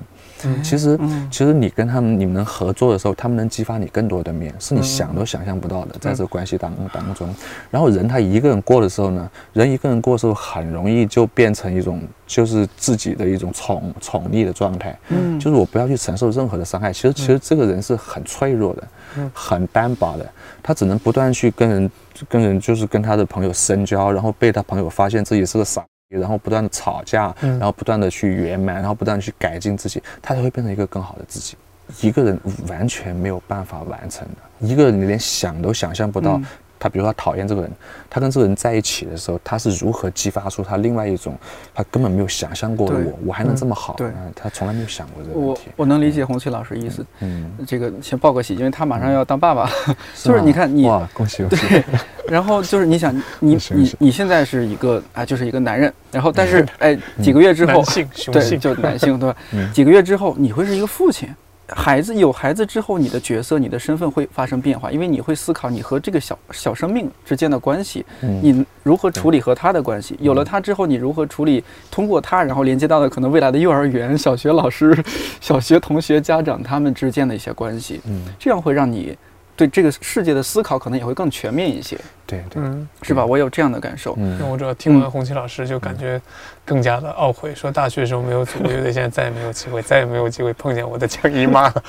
[0.62, 0.98] 其实，
[1.30, 7.34] 其实你跟他们你们合作的时候，他们能激发你更多的面，是你想都想象不到的，在这个关系当当中。
[7.70, 14.98] 然后人他一个人过的时候呢，人一个人过的时候，很容易就变成一种就是自己的一种宠宠溺的状态。
[15.08, 16.92] 嗯，就是我不要去承受任何的伤害。
[16.92, 18.88] 其实，其实这个人是很脆弱的，
[19.32, 20.28] 很单薄的，
[20.62, 21.90] 他只能不断去跟人
[22.28, 25.84] 跟人就是跟他的朋友深交，然后被他朋友发现自己是个傻。
[26.18, 31.56] 然后不断的吵架，然后不断的去圆满，然后不断的去改进自己，他才会变成一个更好的自己。
[32.00, 36.40] 一个人完全没有办法完成的，一个人你连想都想象不到。
[36.82, 37.70] 他比如说他讨厌这个人，
[38.10, 41.38] 他跟这个人在一起的时候，他是如何激发出他另外一种
[41.72, 43.94] 他根本没有想象过的我，我还能这么好？
[43.94, 45.62] 对，他从来没有想过这个问题。
[45.76, 47.06] 我我能理解红旗老师意思。
[47.20, 49.70] 嗯，这个先报个喜，因为他马上要当爸爸，
[50.20, 51.68] 就是你看你哇，恭喜恭喜。
[51.68, 51.84] 对，
[52.26, 59.36] 然后就是你想你 你你现在是一个啊，就是一个男人，然后但是哎几个月之后，男性对，就男性对吧？
[59.72, 61.28] 几个月之后你会是一个父亲。
[61.74, 70.16] 孩子有孩子之后，你的角色、你的身份会发生变化，因为你会思考你和这个小小生命之间的关系，你如何处理和他的关系？
[70.20, 74.96] 有了他之后，你如何处理通过他，然后连接到的可能未来的幼儿园、小学老师、
[75.40, 78.00] 小学同学、家长他们之间的一些关系？
[78.06, 79.16] 嗯，这样会让你。
[79.54, 81.96] 对这个世界的思考可能也会更全面一些，
[82.32, 82.62] 对对，
[83.02, 83.26] 是吧？
[83.26, 84.16] 我有这样的感受。
[84.38, 86.20] 那我主要听完红旗老师，就感觉
[86.64, 91.82] 更加的懊悔，说大学时候没有组乐队，现在再也没有机会，再也没有机会碰见我的江姨妈了。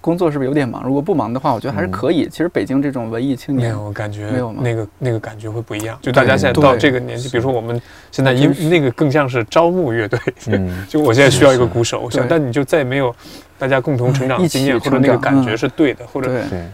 [0.00, 0.82] 工作是不是有点忙？
[0.84, 2.28] 如果不忙的话，我觉得还是可以。
[2.28, 5.98] 其实北京这种文艺青年，我感觉没有那个那个感觉会不一样。
[6.00, 13.14] 就大家现在到这个年纪，比如说我们现在因那个更像是招募乐队，嗯， 就我现在需要一个鼓手，我想，但你就再也没有。
[13.56, 16.28] 大家共同成长的经验或者那个感觉是对的，或者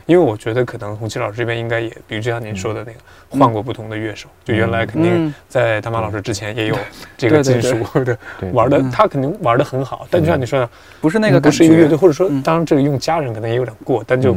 [0.06, 6.76] 因为我觉得可能红旗老师这边应该也，比如就像您说的那个，换过不同的乐手，就原来肯定在大马老师之前也有
[7.16, 8.16] 这个金属的
[8.52, 10.68] 玩的，他肯定玩的很好，但就像你说的，
[11.00, 14.36] 不是那个不是一个乐队，或者说当然这个用家人可能也有点过，但就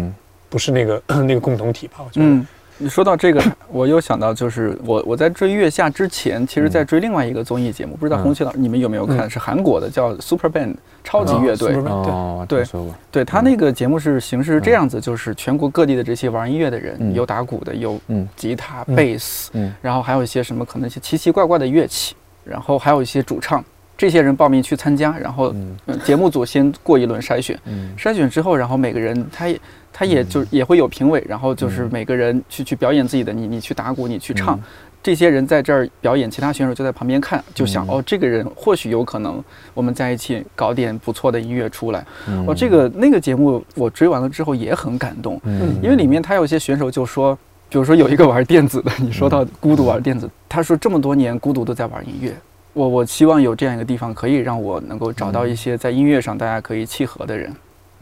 [0.50, 2.46] 不是那个 那个共同体吧，我觉得。
[2.84, 9.30] 你说到这个，我又想到，就是我我在追《月下》之前，其实在追另外一个综艺节目，不知道红旗老师你们有没有看？
[9.30, 11.76] 是韩国的，叫 Super Band 超级乐队。
[11.76, 12.66] 哦，对。
[12.66, 12.82] 对。
[13.10, 17.98] 对，他那个节目是形式是这样子，就是全国各地的这些玩音乐的人，有打鼓的，有
[18.36, 19.50] 吉他、贝斯，
[19.82, 23.64] 然后还有一些什么可能一些奇奇怪怪的乐器，然后还有一些主唱，
[23.98, 25.56] 这些人报名去参加，然后
[26.04, 27.58] 节目组先过一轮筛选，
[27.98, 29.58] 筛选之后，然后每个人他也。
[29.94, 34.60] 他也就也会有评委，然后就是每个人去去表演自己的，你你去打鼓，你去唱，
[35.04, 39.42] 这些人在这儿表演，其他选手就在旁边看，就想哦，这个人或许有可能，
[39.74, 42.06] 我们在一起搞点不错的音乐出来。
[42.48, 45.40] 哦，这个那个节目我追完了之后也很感动，
[45.82, 47.38] 因为里面他有些选手就说，
[47.70, 52.34] 比如说有一个玩电子的，你说到孤独玩电子，他说这么多年孤独都在玩音乐，
[52.74, 57.54] 我我希望有这样一个地方可以让我能够找到一些在音乐上大家可以契合的人。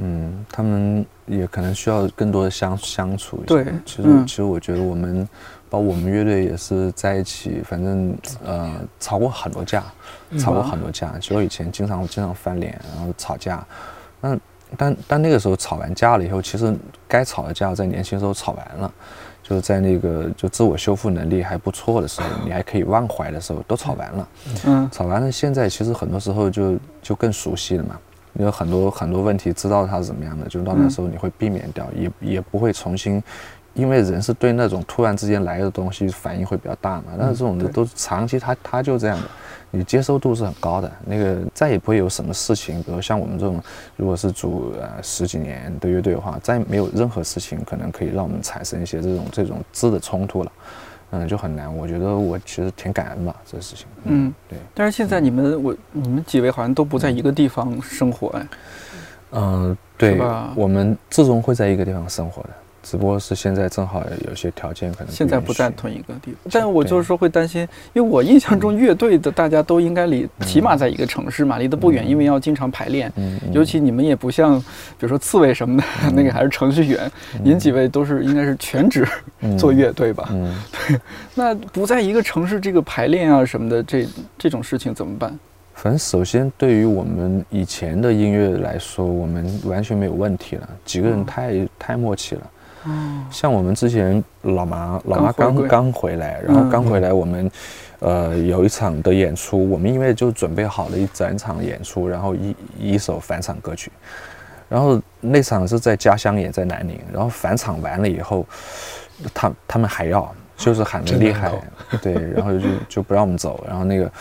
[0.03, 3.37] 嗯，他们也可能需要更多的相相处。
[3.45, 5.27] 对，其实其实我觉得我们，
[5.69, 9.83] 包括我们乐队也是在一起，反正呃吵过很多架，
[10.39, 11.13] 吵过很多架。
[11.21, 13.63] 其实以前经常经常翻脸，然后吵架。
[14.19, 14.35] 那
[14.75, 16.75] 但但那个时候吵完架了以后，其实
[17.07, 18.91] 该吵的架在年轻时候吵完了，
[19.43, 24.27] 就是在那个就自我修复能力还不错的时候，你还可以忘怀的时候，都吵完了。
[24.65, 27.99] 嗯，吵完了，现在其实很多时候就就更熟悉了嘛。
[28.33, 33.21] 你有很多很多问题，知道它是怎么样的，就到那时候你会避免掉，也也不会重新，
[33.73, 37.13] 因为人是对那种突然之间来的东西反应会比较大嘛。
[37.17, 39.27] 但是这种的都是长期，他他就这样的，
[39.71, 40.91] 你接受度是很高的。
[41.05, 43.61] 那个再也不会有什么事情，比如像我们这种，
[43.97, 50.51] 如果是组呃十几年的乐队的话，再没有任何事情可能可以让我们产生一些这种这种质的冲突了。
[51.11, 51.73] 嗯，就很难。
[51.75, 53.85] 我觉得我其实挺感恩吧，这个事情。
[54.05, 54.57] 嗯，对。
[54.73, 58.47] 但是现在你们，我你们几位好像都不在一个地方生活哎。
[59.33, 60.19] 嗯，对。
[60.55, 62.49] 我们最终会在一个地方生活的。
[62.83, 67.61] 只不过是现在正好有些条件可能现在不在同一个地方，但我就是说会担心，
[67.93, 73.11] 因为我印象中乐队的大家都应该离起码在一个城市嘛，离得不远，因为要经常排练。
[73.15, 75.83] 嗯，尤其你们也不像，比如说刺猬什么的，
[76.15, 77.11] 那个还是程序员，
[77.43, 79.07] 您几位都是应该是全职
[79.57, 80.29] 做乐队吧？
[80.31, 80.55] 嗯，
[80.87, 80.99] 对。
[81.35, 85.37] 那不在一个城市，这个排练啊什么的，这这种事情怎么办？
[85.75, 92.41] 反正首先对于我们以前的音乐来说，我们完全没有问题了，几个人太太默契了。
[93.29, 97.51] 像我们之前老麻老麻刚刚回来，然后刚回来，我们
[97.99, 103.91] 呃有一场的演出，我们因为就准备好了一整场演出，然后一一首返场歌曲，
[104.67, 108.45] 然后那场是在家乡，也在南宁，然后返场完了以后，
[109.33, 111.51] 他他们还要就是喊的厉害，
[112.01, 114.11] 对，然后就就不让我们走，然后那个，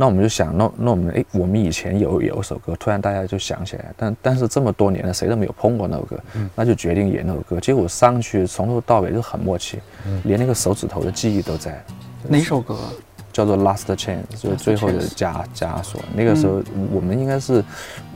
[0.00, 6.16] 那我们就想，那那我们哎，我们以前有有一首歌，突然大家就想起来，但但是这么多年了，谁都没有碰过那首歌，
[6.54, 7.58] 那就决定演那首歌。
[7.58, 9.80] 结果上去从头到尾就很默契，
[10.22, 11.84] 连那个手指头的记忆都在。
[12.28, 12.76] 哪首歌？
[13.32, 16.00] 叫做 Last Chance，就是最后的枷枷锁。
[16.14, 17.64] 那个时候我们应该是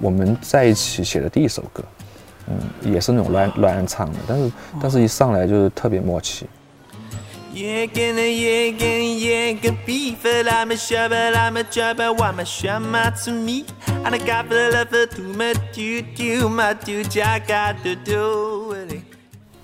[0.00, 1.82] 我们在一起写的第一首歌，
[2.48, 6.46] 嗯，也是那种乱乱唱的，但是但是一上来就是特别默契。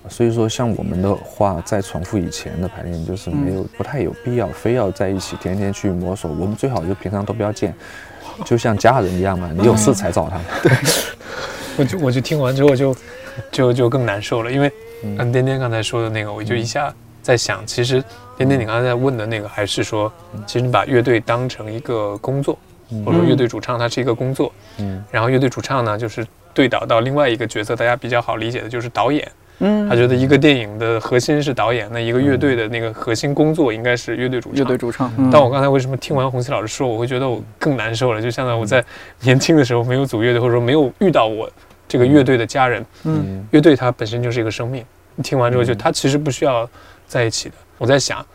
[0.07, 6.31] 所以说，像我们的话，在重复以前的排练，就是没有不太有必要，非要在一起天天去摸索。
[6.31, 7.73] 我们最好就平常都不要见，
[8.45, 9.51] 就像家人一样嘛。
[9.55, 10.39] 你有事才找他。
[10.61, 10.71] 对，
[11.77, 12.95] 我就我就听完之后就
[13.51, 14.71] 就就更难受了，因为
[15.03, 18.03] 嗯，颠颠刚才说的那个，我就一下在想，其实
[18.37, 20.11] 天天你刚才在问的那个，还是说，
[20.45, 22.57] 其实你把乐队当成一个工作，
[23.05, 29.27] 或者说乐队主唱他是一个工作，嗯，然后乐队主唱呢，就是对导到另外一个角色，大家比较好理解的就是导演。
[29.61, 34.59] 嗯，他觉得一个电影的核心是导演，那一个乐队的那个核心工作应该是乐队主唱。
[34.59, 35.11] 乐队主唱。
[35.29, 38.21] 但我刚才为什么听完洪熙老师说，我会觉得我更难受了？
[38.21, 38.81] 就相当于我在
[39.19, 41.51] 年轻的时候没有组乐队，或者说没有遇到我
[41.89, 42.85] 这个乐队的家人。
[43.03, 43.45] 嗯。
[43.51, 44.81] 乐队它本身就是一个生命，
[45.21, 46.65] 听完之后就它其实不需要
[47.09, 47.55] 在一起的。
[47.77, 48.25] 我在想，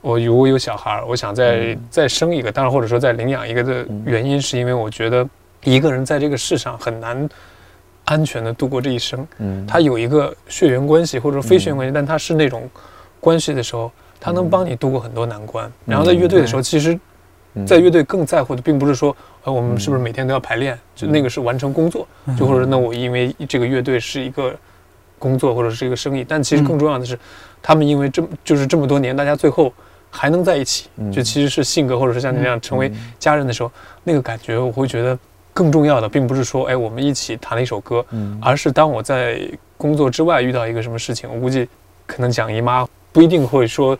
[0.00, 5.28] 我如果有小孩，我想再再生一个，当然或者说再领养一个的原因，是因为我觉得
[5.64, 7.28] 一个人在这个世上很难。
[8.10, 12.66] 安全的度过这一生，嗯，他有一个血缘关系或者非血缘关系，但他是那种
[13.20, 15.70] 关系的时候，他能帮你度过很多难关。
[15.84, 16.98] 然后在乐队的时候，其实，
[17.66, 19.14] 在乐队更在乎的并不是说，
[19.44, 22.08] 呃，我们是不是每天都要排练，就那个是完成工作，
[22.38, 24.56] 就或者那我因为这个乐队是一个
[25.18, 27.18] 工作或者是一个生意，但其实更重要的是，
[27.60, 29.72] 他们因为这么就是这么多年，大家最后
[30.10, 33.70] 还能在一起，就其实是性格或者是像你那样成为家人的时候，
[34.04, 35.18] 那个感觉我会觉得。
[35.54, 39.40] 更重要的并不是说，哎，我们一起弹了一首歌，嗯，而是当我在
[39.76, 41.68] 工作之外遇到一个什么事情，我估计
[42.06, 43.98] 可能蒋姨妈不一定会说，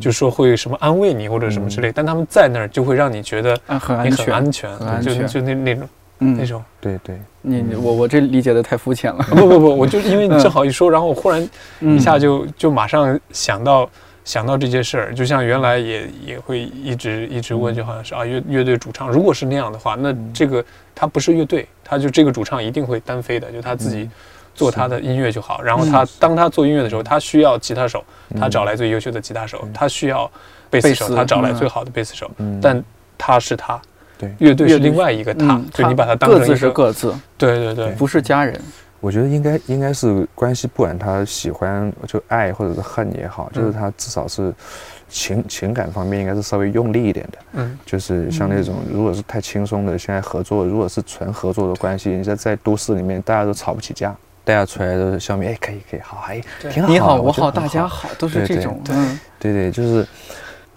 [0.00, 11.48] 就说会什么安慰你或者什么之类，但他们在那儿就会让你觉得你很安全，安全，就就那那种，那种，对对，你我我这理解的太肤浅了， 不不不，我就因为你正好一说，然后我忽然
[11.80, 13.88] 一下就就马上想到。
[14.22, 20.62] 想到这些事儿，就像原来也也会一直一直问，就好像是啊乐乐队主唱，如果是那样的话，那这个
[20.94, 24.08] 他不是乐队，他就这个主唱一定会单飞的，就他自己
[24.54, 25.62] 做他的音乐就好。
[25.62, 28.04] 然后他当他做音乐的时候，他需要吉他手，
[28.38, 30.30] 他找来最优秀的吉他手；他需要
[30.68, 32.30] 贝斯手，他找来最好的贝斯手。
[32.60, 32.80] 但
[33.16, 33.80] 他是他，
[34.20, 38.60] 对乐队是另外一个他，就你把他当成各自是各自，对对对，不是家人。
[39.00, 44.52] 我觉得应该应该是关系，不管他喜欢就爱或者是恨也好，就是他至少是
[45.08, 47.38] 情情感方面应该是稍微用力一点的。
[47.54, 54.14] 嗯，就是像那种如果是太轻松的，现在合作如果是纯合作的关系，你在在都市里面大家都吵不起架，
[54.44, 56.38] 大家出来都是笑面，哎，可以可以，好，哎，
[56.70, 58.94] 挺好，你好，我好，大家好，都是这种，对。
[59.38, 60.06] 对对，就是。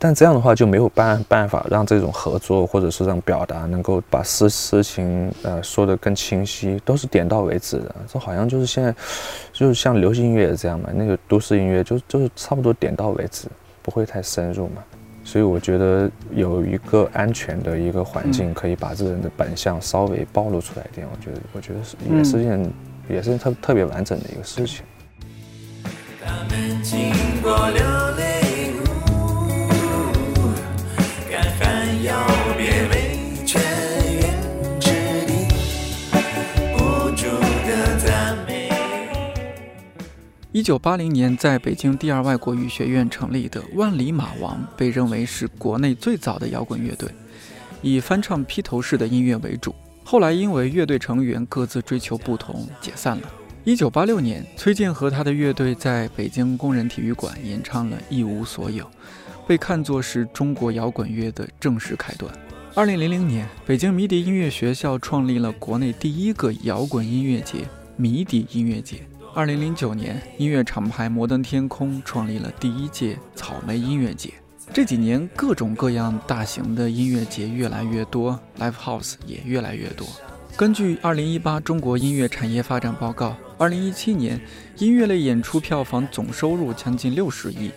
[0.04, 7.96] 但这样的话就没有办办法让这种合作或者是让表达能够把事事情呃说得更清晰，都是点到为止的。
[8.06, 8.94] 这好像就是现在，
[9.54, 13.48] 就是像流行音乐也这样嘛，那个都市音乐就就是差不多点到为止，
[13.82, 14.84] 不会太深入嘛。
[15.24, 21.08] 所以我觉得有一个安全的一个环境，可以把这人的本相稍微暴露出来一点。
[21.10, 22.72] 我觉得，我觉得是也是件
[23.08, 24.84] 也是特特别完整的一个事情。
[26.26, 27.10] 他们经
[27.42, 27.82] 过流
[28.18, 28.33] 泪
[40.52, 47.10] 一九八零年，在北京第二外国语学院成立的万里马王，被认为是国内最早的摇滚乐队，
[47.82, 49.74] 以翻唱披头士的音乐为主。
[50.04, 53.32] 后来因为乐队成员各自追求不同，解散了。
[53.64, 58.84] 一九八六年，崔健和他的乐队在北京工人体育馆演唱了《一无所有》，
[59.48, 62.34] 被看作是中国摇滚乐的正式开端。
[62.76, 68.98] 二零零零年，北京迷笛音乐学校创立了国内第一个摇滚音乐节——迷笛音乐节。
[69.36, 74.32] 二零零九年，音乐厂牌摩登天空创立了第一届草莓音乐节。
[74.72, 80.08] 这几年，各种各样大型的音乐节越来越多，live house 也越来越多。
[80.56, 84.40] 根据二零一八中国音乐产业发展报告，二零一七年
[84.78, 87.72] 音乐类演出票房总收入将近六十亿，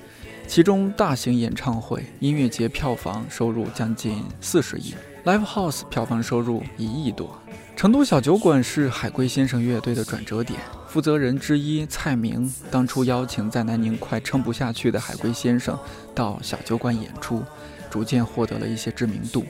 [0.46, 4.94] 其中大型演唱会、音乐节票房收入将近四十亿
[5.24, 7.36] ，live house 票房收入一亿多。
[7.74, 10.58] 成都小酒馆是海龟先生乐队的转折点。
[10.88, 15.78] 负责人之一蔡明当初邀请在南宁快撑不下去的海龟先生
[16.14, 17.42] 到小酒馆演出，
[17.90, 19.44] 逐渐获得了一些知名度。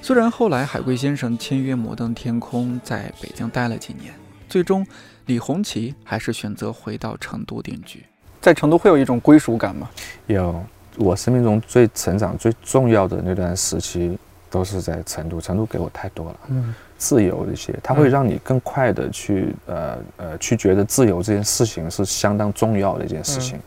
[0.00, 4.14] 虽然后来海龟先生签约摩登天空，在北京待了几年，
[4.48, 4.86] 最终
[5.26, 8.02] 李红旗还是选择回到成都定居。
[8.42, 9.88] 在成都会有一种归属感吗？
[10.26, 10.62] 有，
[10.96, 14.18] 我生命中最成长最重要的那段时期
[14.50, 16.36] 都是在成都，成都给我太多了。
[16.48, 16.74] 嗯。
[16.98, 23.58] 自由一些，它会让你更快的去呃呃去觉得自由这件事情是相当重要的一件事情。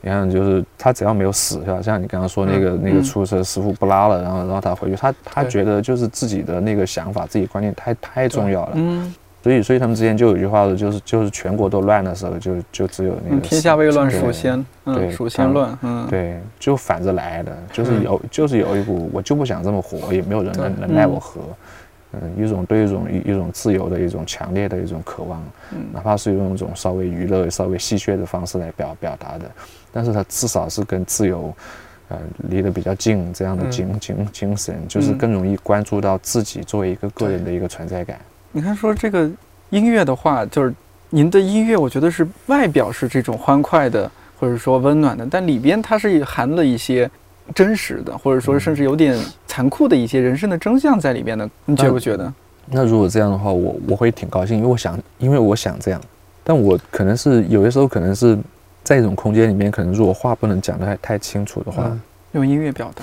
[0.00, 1.82] 你看，就是他只要没有死，是吧？
[1.82, 8.72] 像你刚刚说那个那个出租车师傅不拉了，然后然后他回去，他他觉得就是自己的那个想法、自己观念太太重要了。
[8.76, 9.14] 嗯。
[9.42, 21.40] 所以所以他们之间就有一句话说，就是就是全国都乱的时候，就就只有那个天下未乱属先，对，属先乱，嗯，对，就反着来的，就是有就是有一股我就不想这么活，也没有人能能奈我何。
[22.12, 29.44] 嗯，一种对一种一一种自由的一种强烈的一种渴望，嗯，哪怕是用一种稍微娱乐、稍微戏谑的方式来表表达的，
[29.92, 31.54] 但是它至少是跟自由，
[32.08, 32.16] 呃，
[32.48, 38.18] 离得比较近，这样的精精精神，就是更容易关注到自己作为一个个人的一个存在感。
[38.52, 39.30] 你看，说这个
[39.70, 40.74] 音乐的话，就是
[41.10, 47.10] 您的音乐，我觉得是外表是这种欢快的，或者说温暖的，但里边它是含了一些。
[47.54, 52.30] 真实的，或者说甚至有点残酷的一些人生的真相在里边的，你觉不觉得？
[52.66, 55.98] 那如果这样的话，我我会挺高兴，因为我想，因为我想这样。
[56.44, 58.36] 但我可能是有些时候，可能是
[58.84, 61.90] 在一种空间里面，可能如果话不能讲得太太清楚的话，
[62.32, 63.02] 用音乐表达。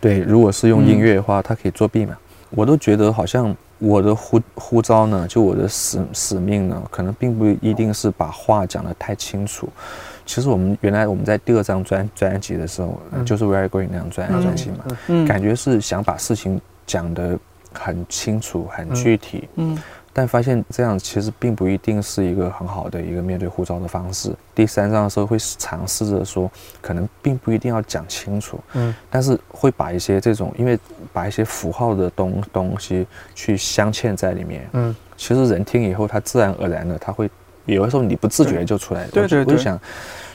[0.00, 2.16] 对，如果是用音乐的话，它可以作弊嘛？
[2.50, 9.68] 我都觉得好像我的呼呼召呢，就我的使使命呢，可能并不一定是把话讲得太清楚。
[10.26, 17.38] 其实我们原来我们在第二张专专辑的时候，就是《Very Green》那张专专辑嘛，感觉是想把事情讲得
[17.74, 19.48] 很清楚、很具体。
[19.56, 19.76] 嗯，
[20.14, 24.32] 但发现这样其实并不一定是一个很好的一个面对护照的方式。
[24.54, 26.50] 第三章的时候会尝试着说，
[26.80, 28.58] 可能并不一定要讲清楚。
[28.72, 30.78] 嗯，但是会把一些这种，因为
[31.12, 34.66] 把一些符号的东东西去镶嵌在里面。
[34.72, 37.28] 嗯，其实人听以后，他自然而然的他会。
[37.66, 39.54] 有的时候你不自觉就出来，对对对。
[39.54, 39.80] 我就想，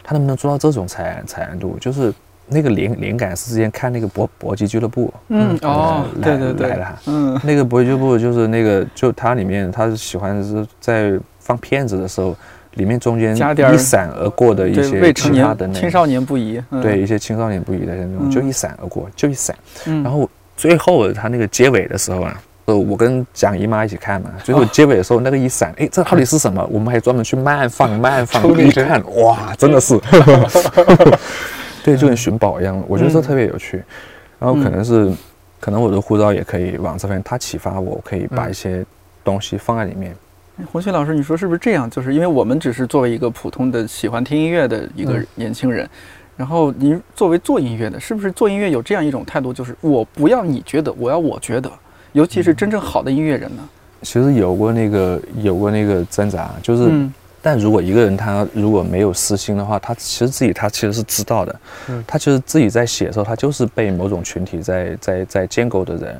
[0.04, 1.78] 他能不能做到这种采采样度？
[1.80, 2.12] 就是
[2.50, 12.36] 那个灵灵感是之前看那个搏搏击俱乐部，嗯哦，对对对，来了，嗯，那个搏击俱乐部就是那个，就它里面他是喜欢是在放片子的时候，
[12.76, 22.42] 里面中间一闪而过的一些其他的青少年不宜，对一些青少年不宜的那种，就一闪而过，就一闪，然后最后他那个结尾的时候啊。
[22.72, 26.64] 我跟蒋姨妈一起看嘛，最后结尾的时候那个一闪，哎，这到底是什么？
[26.70, 30.00] 我们还专门去慢放慢放一看，哇，真的是，
[31.96, 32.84] 对，就跟寻宝一样。
[32.88, 33.84] 我觉得这特别有趣。
[34.40, 35.12] 然后可能是，
[35.60, 38.86] 可能我的护照也可以往这边，它启发我，可以把一些
[39.24, 40.16] 东西放在里面。
[40.72, 41.90] 洪旭老师，你说是不是这样？
[41.90, 45.90] 就是因为我们只是作为一个普通的喜欢听音乐的一个年轻人，
[46.36, 49.54] 然后您作为做音乐的，是不是做音乐有这样一种态度？
[49.54, 51.72] 就是我不要你觉得，我要我觉得。
[52.12, 53.70] 尤其是真正好的音乐人呢，
[54.02, 57.08] 其实有过那个有过那个挣扎，就是，
[57.50, 61.60] 但如果一个人他如果没有私心的话，他其实自己他其实是知道的，
[62.06, 66.16] 他其实自己在写的时候，他就是被某种群体在在在建构的人，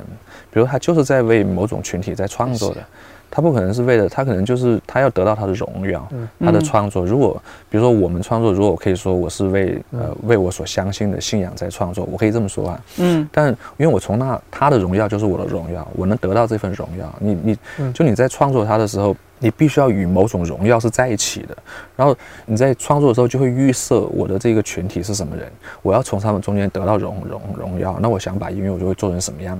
[0.52, 2.84] 比如他就是在为某种群体在创作的。
[3.30, 6.06] 他不可能是为了他，可能就是他要得到他的荣耀，
[6.40, 7.06] 他的创作。
[7.06, 12.80] 如果比如说我们创作，如果我可以说我是为呃为我所相信的信仰在创作，我可以这么说啊。
[12.98, 13.28] 嗯。
[13.30, 17.14] 但因为我从那他的荣耀就是我的荣耀，我能得到这份荣耀。
[17.20, 21.56] 你你就你在创作他的时候，你必须要与某种荣耀是在一起的。
[21.96, 22.16] 然后
[22.46, 25.46] 你在创作的时候就会预设我的这个群体是什么人，
[25.82, 27.96] 我要从他们中间得到荣荣荣耀。
[28.00, 29.56] 那我想把音乐我就会做成什么样。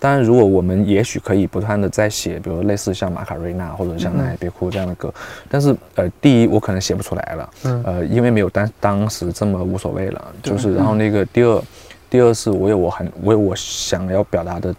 [0.00, 5.12] 当然，如果我们也许可以不断的在写，比如类似像马卡瑞娜或者像《男孩别哭》这样的歌，
[5.48, 7.50] 但是呃，第一我可能写不出来了，
[7.84, 11.62] 呃，因为没有当当时这么无所谓了，就是然后那个第二，
[12.08, 14.74] 第二是我有我很我有我想要表达的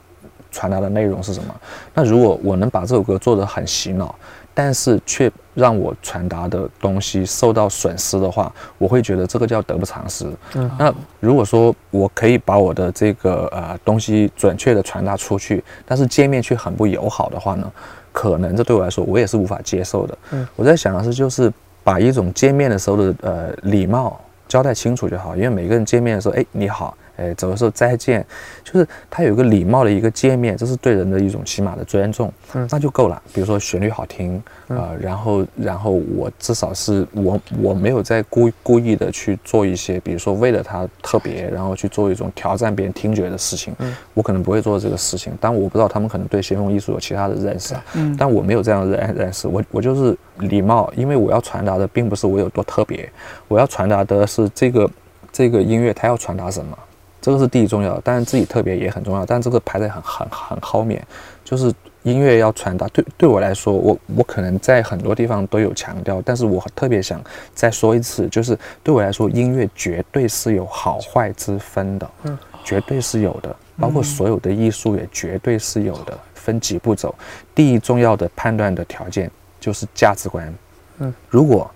[0.52, 1.56] 传达的内容是什么？
[1.94, 4.14] 那如果我能把这首歌做得很洗脑。
[4.54, 10.26] 但是却让我传达的东西受到损失的话，我会觉得这个叫得不偿失。
[10.56, 17.70] 嗯，那如果说我可以把我的这个呃东西准确的传达出去，但是界面却很不友好的话呢，
[18.12, 20.18] 可能这对我来说我也是无法接受的。
[20.32, 21.52] 嗯，我在想的是，就是
[21.84, 28.26] 把一种见面的时候的呃礼貌交代清楚就好，因为每个人见面的时候，哎，你好，哎，走的时候再见，
[28.64, 33.22] 就是它有一个礼貌的一个界面，这是对人的一种起码的尊重，嗯，那就够了。
[33.34, 45.34] 比如说旋律好听，呃，然后然后我至少是我我没有在故故意的去做一些，比如说为了它特别，然后去做一种挑战别人听觉的事情，嗯，我可能不会做这个事情。
[45.40, 53.08] 但我不知道他们可能对先锋艺术有其他的认识，嗯，但我没有这样的认认识，我我就是礼貌，因为我要传达的并不是我有多特别，
[53.48, 54.90] 我要传达的是这个
[55.32, 56.78] 这个音乐它要传达什么。
[57.22, 61.06] 这个是第一重要的，当然自己特别也很重要，但这个排在很很很后面。
[61.46, 61.72] 就是
[62.04, 67.22] 音乐要传达，对对我来说，我我可能在很多地方都有强调，但是我特别想
[67.54, 76.18] 再说一次，就是对我来说，音乐绝对是有好坏之分的，嗯，绝对是有的，包括所有的艺术也绝对是有的。
[76.34, 77.14] 分几步走，
[77.54, 80.52] 第一重要的判断的条件就是价值观，
[81.00, 81.70] 嗯，如果。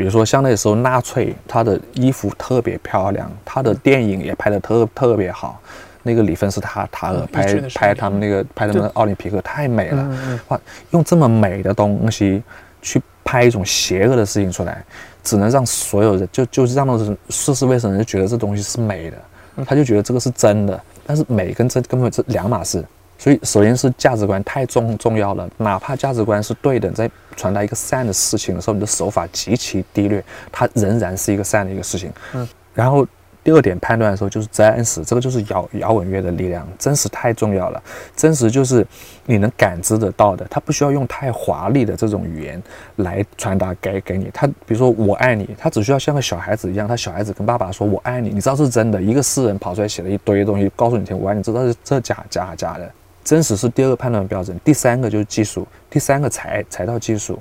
[0.00, 5.60] 比如说，像那时候纳粹，他的衣服特别漂亮，他的电影也拍得特特别好。
[6.02, 10.58] 那个里芬斯塔塔尔拍拍他们那个拍他们的奥林匹克太美了，哇！
[10.92, 12.42] 用这么美的东西
[12.80, 14.82] 去拍一种邪恶的事情出来，
[15.22, 19.18] 只能让所有人就就是让那种世事未深人就觉得这东西是美的，
[19.66, 20.80] 他就觉得这个是真的。
[21.06, 22.82] 但是美跟真根本是两码事。
[23.20, 25.46] 所以，首先是价值观太重重要了。
[25.58, 32.10] 哪怕价值观是对的，在传达一个善的事情的时候，你的手法极其低劣，它仍然是一个善的一个事情。
[32.32, 32.48] 嗯。
[32.72, 33.06] 然后
[33.44, 36.66] 第二点判断的时候，就是真实，这个就是摇摇滚乐的力量。
[36.78, 37.82] 真实太重要了，
[38.16, 38.86] 真实就是
[39.26, 42.62] 你能感知得到的，它不需要用太华丽的这种语言
[42.96, 44.30] 来传达给给你。
[44.32, 49.02] 他比如说我爱你，他只需要像个小孩子一样，他小孩子跟爸爸说我爱你，你知道是真的。
[49.02, 52.90] 一个诗人跑出来写了一堆东西，告诉你听我爱你，知道是这假假假的。
[53.24, 57.38] 真实是第二个判断标准，第三个就是技术，第三个才才到技术，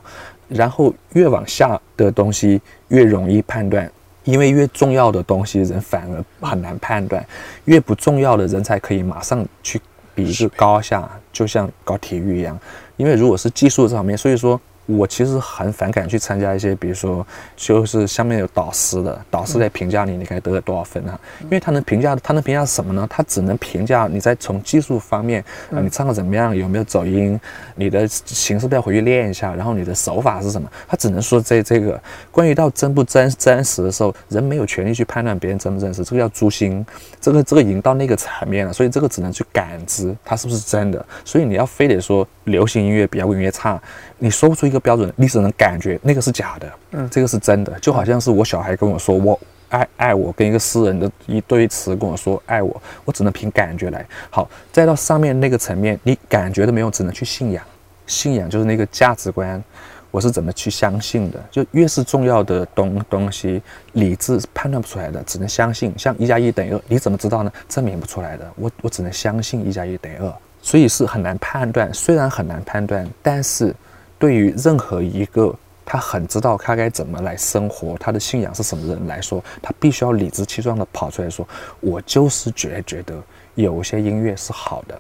[0.48, 3.92] 然后越往下的东西越容易判断，
[4.24, 7.26] 因为越重要的东西人反而很难判断，
[7.66, 9.82] 越不重要的人才可以马上去
[10.14, 12.60] 比一个高下，就像搞体育一样，
[12.98, 14.60] 因为如果是技术这方面，所以说。
[14.90, 17.26] 我其实很反感去参加一些，比如说，
[17.56, 21.20] 就是下面有导师的，导师在评价你，你该得了多少分啊？
[21.44, 23.06] 因为他能评价，他能评价什么呢？
[23.08, 27.40] 他只能评价你在从技术方面，啊，你唱的怎么样，有没有走音，
[27.76, 30.68] 你的形式不要回去练一下，然后你的手法是什么？
[30.88, 32.02] 他只能说这这个。
[32.32, 36.84] 关于到真不真真实的时候，人没有权利去判断别人真不真实，这个叫诛心，
[37.22, 41.06] 这个这个已经到那个层面了，所以这个只能去感知它是不是真的。
[41.24, 43.80] 所以你要非得说流行音乐比摇滚乐差。
[44.22, 54.04] 你说不出一个标准，你只能感觉那个是假的，嗯，这个是真的，就好像是我小孩跟我说我爱爱我，跟一个诗人的一堆词跟我说爱我，我只能凭感觉来。
[54.30, 57.64] 好，再到上面那个层面，你感觉都没有，只能去信仰。
[58.08, 59.64] 信仰就是那个价值观，
[60.10, 61.40] 我是怎么去相信的？
[61.52, 63.62] 就越是重要的东东西，
[63.94, 65.94] 理智判断不出来的，只能相信。
[65.96, 67.52] 像一加一等于二，你怎么知道呢？
[67.68, 71.94] 证明不出来的，我我只能相信一加一等于二，所以是很难判断。
[71.94, 73.76] 虽然很难判断，但是。
[74.20, 75.56] 对于任何一个
[75.86, 81.48] 他很知道他该怎么来生活，他的信仰是什么人来说，他必须要理直气壮地跑出来说
[81.82, 83.16] ：“我就是觉觉得
[83.56, 85.00] 有些音乐是好的，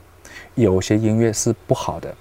[0.55, 2.11] 有些音乐是不好的。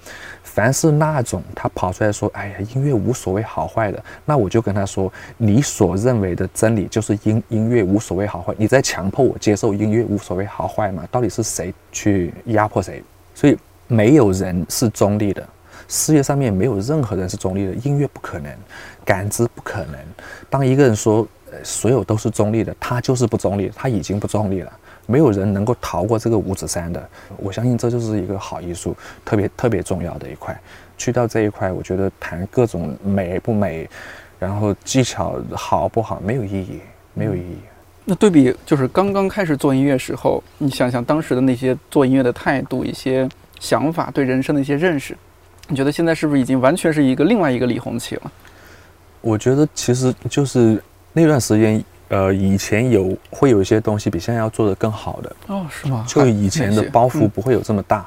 [0.42, 11.06] 凡是那种他跑出来说：‘哎呀，音乐无所谓好坏的’，那我就跟他说：‘你所认为的真理就是音音乐无所谓好坏，你在强迫我接受音乐无所谓好坏吗？
[11.10, 13.02] 到底是谁去压迫谁？
[13.34, 15.42] 所以没有人是中立的。’
[15.88, 18.54] 世界上面没有任何人是中立的，音乐不可能，
[19.04, 19.94] 感知不可能。
[20.50, 21.26] 当一个人说，
[21.64, 24.72] 所有都是中立的，他就是不中立，他已经不中立了。
[25.06, 27.08] 没有人能够逃过这个五指山的。
[27.38, 30.54] 我相信这就是一个好艺术，特别特别重要的一块。
[30.98, 33.88] 去到这一块，我觉得谈各种美不美，
[34.38, 36.80] 然后技巧好不好，没有意义，
[37.14, 37.56] 没有意义。
[38.04, 43.26] 那对比就是刚刚开始做音乐时候，你想想当时的那些做音乐的态度、一些
[43.58, 45.16] 想法、对人生的一些认识。
[45.68, 48.32] 你觉得现在是不是已经完全是一个另外一个李红旗了？
[49.20, 56.04] 我觉得其实就是那段时间，呃，以前有会有一些东西比现在要做的更好的哦，是吗？
[56.08, 58.06] 就以前的包袱不会有这么大，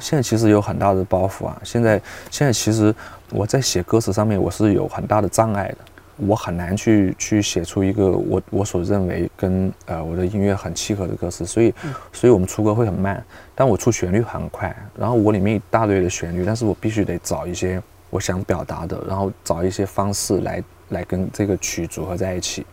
[0.00, 1.60] 现在其实有很大的包袱啊。
[1.62, 2.94] 现在现在其实
[3.30, 5.78] 我在写歌词上面我是有很大的障碍的。
[6.18, 11.72] 我很难去去写出一个我我所认为跟呃我的音乐很契合的歌词，所以
[12.12, 22.66] 所以我们出歌会很慢，但我出旋律很快，然后我里面一大堆的旋律，但是我必须得找一些我想表达的，然后找一些方式来来跟这个曲组合在一起，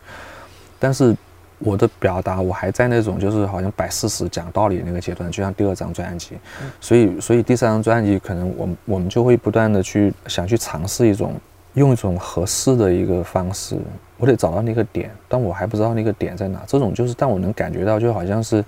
[0.80, 1.16] 但是
[1.58, 6.36] 我的表达我还在那种就是好像摆事实讲道理那个阶段，就像第二张专辑，
[6.80, 11.32] 所以所以第三张专辑可能我我们就会不断的去想去尝试一种。
[11.76, 13.76] 用一种合适的一个方式，
[14.16, 16.62] 我得找到那个点，但我还不知道那个点在哪。
[16.66, 18.64] 这种就是，但我能感觉到，就好像是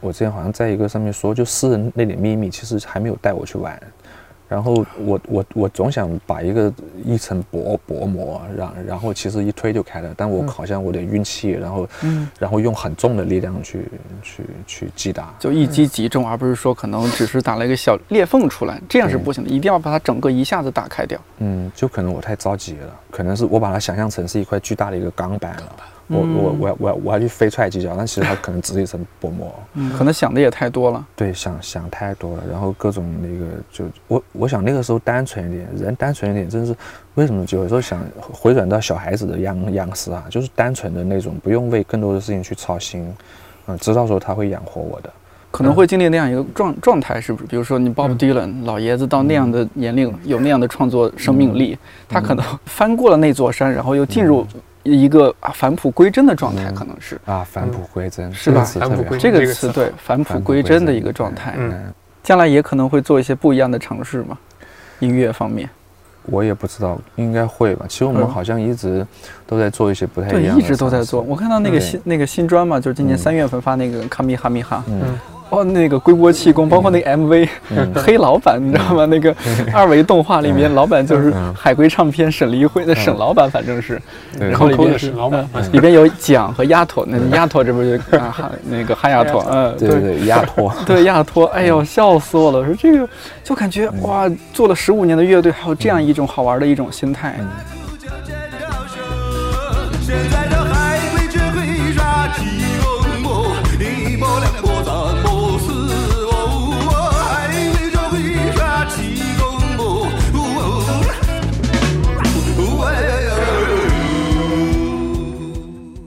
[0.00, 3.80] 我之前好像在一个上面说，就私人那点秘密，其实还没有带我去玩。
[4.52, 6.70] 然后我我我总想把一个
[7.06, 13.88] 一层薄薄膜，然然后其实一推就开了，但我好像我得运气，然后嗯，然后用很重的力量去
[14.22, 21.18] 去去击打，就一击即中，而不是说可能只是打了一个小裂缝出来，这样是不行的，一定要把它整个一下子打开掉。
[21.38, 25.76] 嗯，就可能我太着急了，可能是我把它想象成是一块巨大的一个钢板了。
[26.08, 29.52] 我我我要我要我要去飞踹几脚，但其实它可能只是一层薄膜，
[29.96, 31.06] 可能想的也太多了。
[31.16, 36.74] 对，想想太多了，然后各种那个就我我想那个时候单纯一点，人单纯一点，真是
[37.14, 38.00] 为什么有时候想
[38.32, 43.10] 回转到小孩子的样样式啊，就是单纯的那种，不用为更多的事情去操心，
[43.66, 45.10] 嗯，知道说他会养活我的，
[45.50, 47.46] 可能会经历那样一个状状态，是不是？
[47.46, 51.78] 比如说你 Bob Dylan 老爷子到那样的年龄，有那样的创作生命力，
[52.08, 54.46] 他可能翻过了那座山，然后又进入。
[54.82, 58.64] 一个啊返璞归真的状态，可能是啊返璞归真是吧？
[58.64, 61.54] 返璞归这个词对返璞归真的一个状态。
[61.56, 64.36] 嗯，将来也可能会做一些不一样的尝试嘛，
[65.00, 65.68] 音乐方面。
[66.26, 67.84] 我也不知道，应该会吧。
[67.88, 69.04] 其实我们好像一直
[69.46, 71.20] 都在做一些不太一样的，一直都在做。
[71.20, 74.84] 我看到那个新那个新专嘛，就是今年三月份发那个《卡米哈米哈》。
[74.90, 75.18] 嗯。
[75.52, 77.46] 哦，那个龟波气功，包括那个 MV，
[77.94, 79.04] 黑老板，你知道吗？
[79.04, 79.34] 那个
[79.72, 84.00] 二维动画里面，老板就是海龟唱片沈黎辉的沈老板，反正是。
[84.40, 89.88] 然后里边是老板，里边有蒋和丫头，那丫头这不是啊，那个哈丫头，嗯，对。
[90.00, 92.64] 对，丫头， 对丫头，哎呦，笑死我了！
[92.64, 93.08] 说这个
[93.44, 97.38] 就感觉哇，做了十五年的乐队，还有这样一种好玩的一种心态。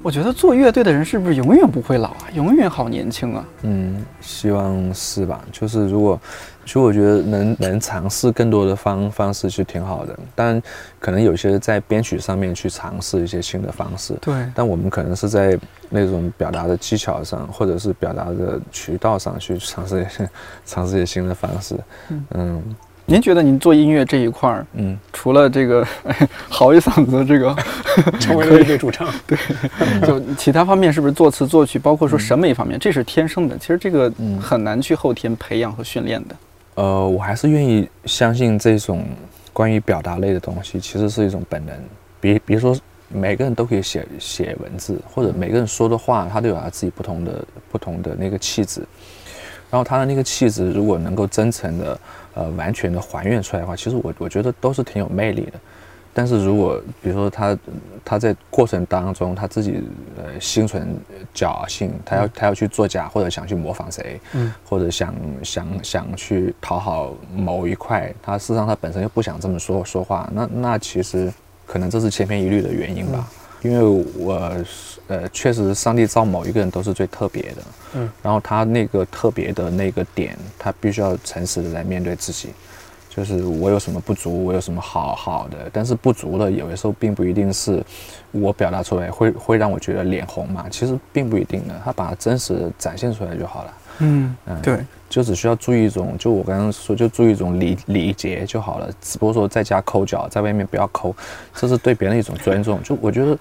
[0.06, 2.28] 我觉得做乐队的人是不是永远不会老啊？
[2.36, 3.43] 永远好年轻啊！
[3.64, 5.43] 嗯，希望是吧？
[5.51, 6.22] 就是如果，
[6.64, 10.16] 其实我觉得能能尝试更多的方方式是挺好的。
[10.36, 10.62] 但
[10.99, 14.14] 可能有些在编曲上面去尝试一些新的方式。
[14.22, 14.47] 对。
[14.53, 15.58] 但我们可能是在
[15.89, 20.30] 那种表达的技巧上，或者是表达的渠道上去尝试一些
[20.68, 21.76] 尝试一些新的方式。
[22.36, 22.62] 嗯。
[23.08, 25.86] 您觉得您做音乐这一块儿，嗯，除了这个
[26.49, 27.56] 嚎一嗓子这个
[28.20, 29.38] 成为了一个主唱， 对，
[30.06, 36.36] 就其他方面是不是作词作曲，包括说审美方面，这是天生的，其实这个很难去后天培养和训练的。
[36.76, 39.06] 呃，我还是愿意相信这种
[39.53, 41.76] 关于表达类的东西，其实是一种本能。
[42.20, 42.76] 比比如说，
[43.08, 48.82] 每个人都可以写写文字，或者每个人说的话，他都有他自己不同的不同的那个气质。
[49.76, 51.99] 然后他的那个气质，如果能够真诚的。
[52.38, 55.53] 呃，完全的还原出来的话，其实我我觉得都是挺有魅力的。
[56.13, 57.57] 但是如果比如说他
[58.03, 59.82] 他在过程当中他自己
[60.17, 60.86] 呃心存
[61.34, 71.32] 侥幸，他要他要去作假或者想去模仿谁，嗯，或者想想想去讨好某一块，他事实上他本身又不想这么说说话，那那其实
[71.65, 73.26] 可能这是千篇一律的原因吧。
[73.66, 74.51] 因为我
[75.07, 77.61] 呃，确实上帝造某一个人都是最特别的，
[77.95, 82.49] 嗯，然后他那个特别的那个点，他必须要诚实的来面对自己，
[83.09, 87.84] 就是我有什么不足，我有什么好好的，但是不足的有的时候并不一定是
[88.32, 94.80] 我表达出来会会让我觉得脸红嘛，其实并不一定的，他把它真实展现出来就好了，嗯嗯，对。
[95.08, 98.89] 就只需要注意一种，就我刚刚说，就注意一种礼礼节就好了。
[99.00, 101.16] 只不过说在家抠脚，在外面不要抠，
[101.54, 102.82] 这是对别人一种尊重。
[102.84, 103.38] 就我觉得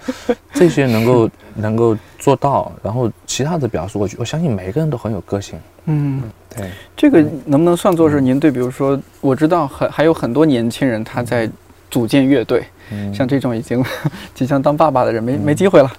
[0.53, 5.59] 这些能够能够做到，然后其他的表述，我我相信每个人都很有个性。
[5.87, 6.23] 嗯，
[6.55, 8.53] 对，这个能不能算作是您对？
[8.53, 11.51] 比如说，我知道很还有很多年轻人他在
[11.91, 12.63] 组建乐队。
[13.13, 13.85] 像这种已经
[14.35, 15.91] 即将当爸爸的人，没没机会了。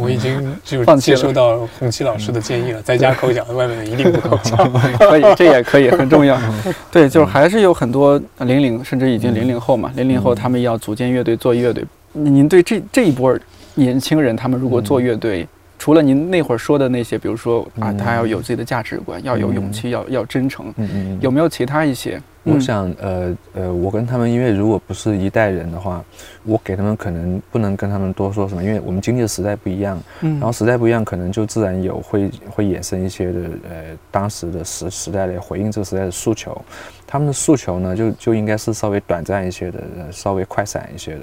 [0.00, 4.56] 我已经就 接收到红旗老师的建议了，在家抠脚，外面一定不抠脚。
[4.98, 6.38] 可以，这也可以，很重要。
[6.90, 11.84] 对，就是还是有很多零零，甚至已经零零后嘛，零零后他们要组建乐队做乐队。
[12.12, 13.38] 您对这这一波
[13.74, 15.46] 年轻人，他们如果做乐队，
[15.78, 20.72] 除了您那会儿说的那些，比如说啊，他要有自己的价值观，要有勇气，要要真诚，
[21.20, 22.20] 有没有其他一些？
[22.44, 26.04] 我想，呃呃，我跟他们，因为如果不是一代人的话，
[26.44, 36.56] 我给他们可能不能跟他们多说什么，因为我们经历的时代不一样，嗯，然后时代不一样，可能就自然有会会衍生一些的，呃，当时的时时代的回应这个时代的诉求，
[37.04, 39.80] 他们的诉求呢，就就应该是稍微短暂一些的，
[40.12, 41.20] 稍微快闪一些的，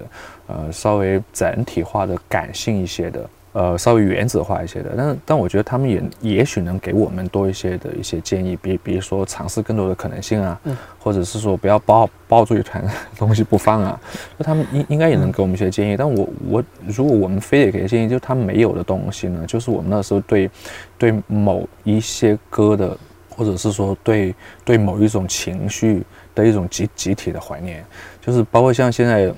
[0.47, 3.29] 呃，稍微整体化的感性一些的。
[3.53, 10.59] 呃，稍微原子化一些的，但但我觉得他们也也许能给我们多一些的一些建议，比比如说尝试更多的可能性啊，
[10.97, 12.83] 或者是说不要抱抱住一团
[13.15, 14.01] 东西不放啊，
[14.37, 15.95] 那他们应应该也能给我们一些建议。
[15.95, 20.49] 但我我如果我们非得给建议，就他没有的东西呢，就是我们那时候对
[20.97, 22.97] 对某一些歌的，
[23.29, 24.33] 或者是说对
[24.65, 26.01] 对某一种情绪
[26.33, 27.85] 的一种集集体的怀念，
[28.19, 29.31] 就是包括像现在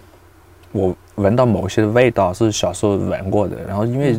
[0.72, 0.96] 我。
[1.16, 4.18] 闻到某些味道是小时候闻过的，然后因为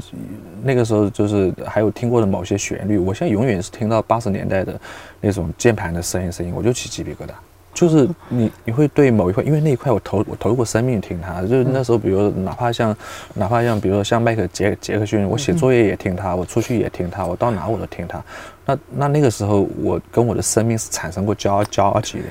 [0.63, 4.79] 那个时候就是还有听过的某些旋律，我现在永远是听到八十年代的
[5.21, 7.31] 那种键盘的声音声音，我就起鸡皮疙瘩。
[7.75, 12.97] 就是你你会对某一块，因为那一块我投我投入过生命听它，就是那时候比如哪怕像
[13.35, 18.25] 哪怕像比如说像迈克杰杰克逊，我写作业也听他，我出去也听他，我到哪我都听他。
[18.65, 22.25] 那那那个时候我跟我的生命是产生过交交集的。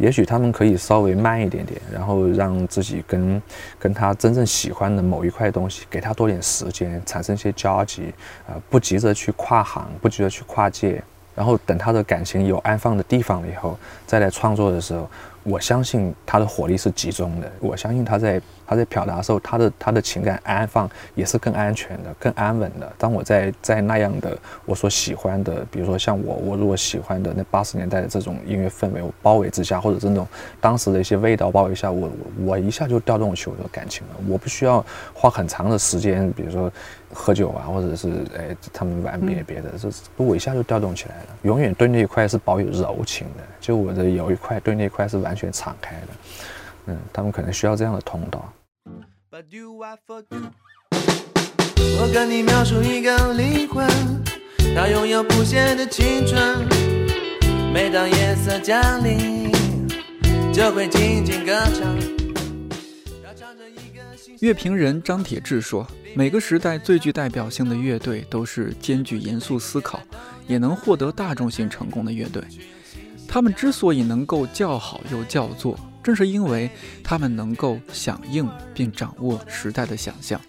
[0.00, 3.40] 也许他们可以稍微慢一点点，然后让自己跟
[3.78, 8.12] 跟他真正喜欢的某一块东西，给他多点时间，产生一些交集，
[8.48, 11.02] 啊，不急着去跨行，不急着去跨界，
[11.34, 15.08] 然后等他的感情有安放的地方了以后，再来创作的时候。
[15.42, 18.38] 我相信他的火力是集中的，我相信他在
[18.70, 22.90] 他在表达的时候，他的他的情感安放也是更安全的、更安稳的。
[22.96, 30.24] 当我在在那样的我所喜欢的，比如说像我我如果喜欢的那八十年代的这种音乐氛围包围之下，或者这种
[30.60, 32.08] 当时的一些味道包围下，我
[32.44, 34.14] 我一下就调动起我的感情了。
[34.28, 36.70] 我不需要花很长的时间，比如说。
[37.12, 41.36] 喝酒啊，或者是哎，他们玩别别的，这我一下就调动起来了。
[41.42, 46.06] 永远对那一块是保有柔情的，就我的有一块对那一块是完全敞开的。
[46.86, 48.48] 嗯，他们可能需要这样的通道。
[49.42, 50.50] Do i forget
[51.72, 53.86] 我跟你描述一个灵魂，
[54.74, 56.66] 它拥有不谢的青春。
[57.72, 59.50] 每当夜色降临，
[60.52, 61.96] 就会静静歌唱。
[64.40, 65.86] 乐评人张铁志说
[66.16, 70.00] ：“每个时代最具代表性的乐队都是兼具严肃思考，
[70.46, 72.42] 也能获得大众性成功的乐队。
[73.28, 76.70] 他们之所以能够叫好又叫座，正是因为
[77.04, 80.40] 他们能够响应并掌握时代的想象。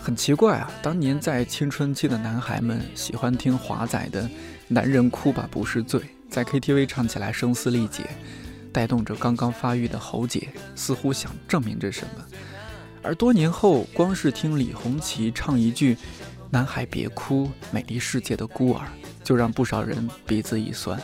[0.00, 4.22] 很奇怪啊，当年在青春期的男孩们喜欢听华仔的
[4.68, 6.00] 《男人哭吧不是罪》，
[6.30, 8.04] 在 KTV 唱起来声嘶力竭，
[8.72, 12.24] 带动着刚刚发育的喉结，似乎想证明着什么。”
[13.02, 15.96] 而多年后，光是听李红旗唱一句
[16.50, 18.86] “男孩别哭，美丽世界的孤儿”，
[19.22, 21.00] 就让不少人鼻子一酸。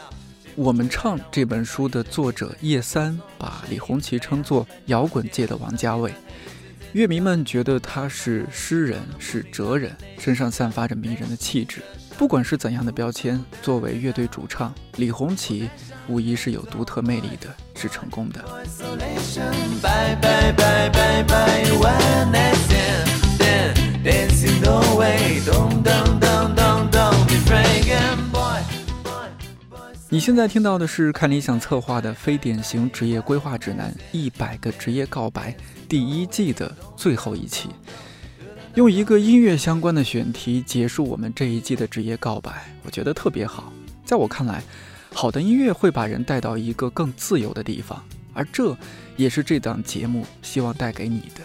[0.55, 6.13] 我们唱这本书的作者叶三把李红旗称作摇滚界的王家卫，
[6.93, 11.81] 乐迷们觉得他是诗人，是哲人，身上散发着迷人的气质。
[12.19, 15.71] 不管是怎样的标签，作为乐队主唱，李红旗
[16.07, 18.45] 无疑是有独特魅力的，是成功的。
[30.13, 35.51] 你现在听到的是看理想策划的《非典型职业规划指南：一百个职业告白》
[35.89, 37.71] 第一季的最后一期，
[38.75, 43.73] 用一个音乐相关的选题结束我们这一季的职业告白，我觉得特别好。
[44.05, 44.63] 在我看来，
[45.15, 48.05] 好的音乐会把人带到一个更自由的地方。
[48.35, 48.77] 而这
[49.17, 51.41] 也是这档节目希望带给你的。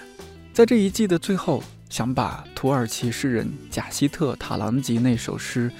[0.51, 5.69] 在这一季的最后，想把土耳其诗人贾希特·塔朗吉那首诗《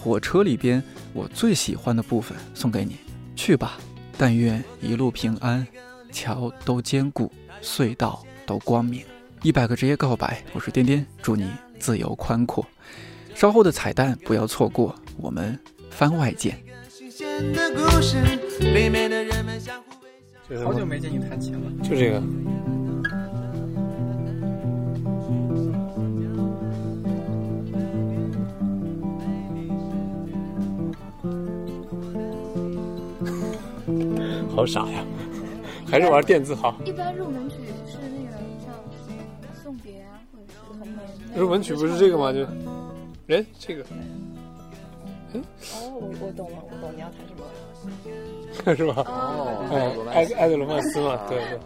[0.00, 0.82] 火车》里边
[1.12, 2.96] 我最喜欢的部分送给你。
[3.34, 3.78] 去吧，
[4.16, 5.66] 但愿一路平安，
[6.10, 7.30] 桥都坚固，
[7.62, 9.04] 隧道都光明。
[9.42, 12.66] 一百个职业告白，我是颠颠，祝你自由宽阔。
[13.34, 15.58] 稍后的彩蛋不要错过，我们
[15.90, 16.58] 番外见。
[20.64, 22.22] 好久没见你弹琴了，就这个。
[34.58, 35.04] 好傻呀，
[35.88, 36.74] 还是玩电子好。
[36.84, 38.74] 一般入门曲是那个像
[39.62, 41.00] 送别啊，或者是很美。
[41.36, 42.32] 入门曲不是这个吗？
[42.32, 42.42] 就，
[43.32, 43.84] 哎，这个。
[45.32, 45.38] 哦，
[45.94, 47.44] 我我懂了，我懂你要弹什么。
[48.74, 49.04] 是吧？
[49.06, 51.60] 哦，艾艾德罗曼斯嘛，对对。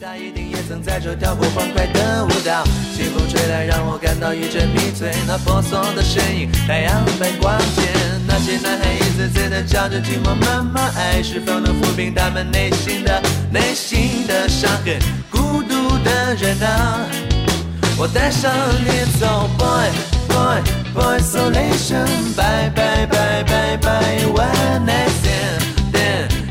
[0.00, 2.64] 他一定也曾在这跳过欢快的舞蹈。
[2.96, 5.12] 清风吹来，让我感到一阵迷醉。
[5.28, 7.92] 那婆娑的身影，太阳般光线。
[8.26, 14.98] 那些男孩一次次的叫着寂寞妈妈，爱是否能抚平他们内心的内心的伤痕？
[15.30, 17.06] 孤独的人啊，
[17.96, 18.52] 我带上
[18.84, 19.88] 你走，boy
[20.28, 20.60] boy
[20.92, 25.62] boy isolation，bye bye bye bye bye one night stand。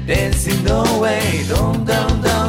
[0.07, 1.45] dancing the way.
[1.47, 2.40] Don't, don't, don't,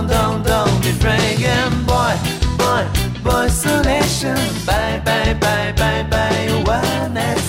[1.01, 2.15] don't, don't be afraid, boy,
[2.59, 2.85] boy.
[3.23, 4.37] Boy Selection，
[4.67, 6.81] 拜拜拜拜拜，晚
[7.15, 7.42] 安。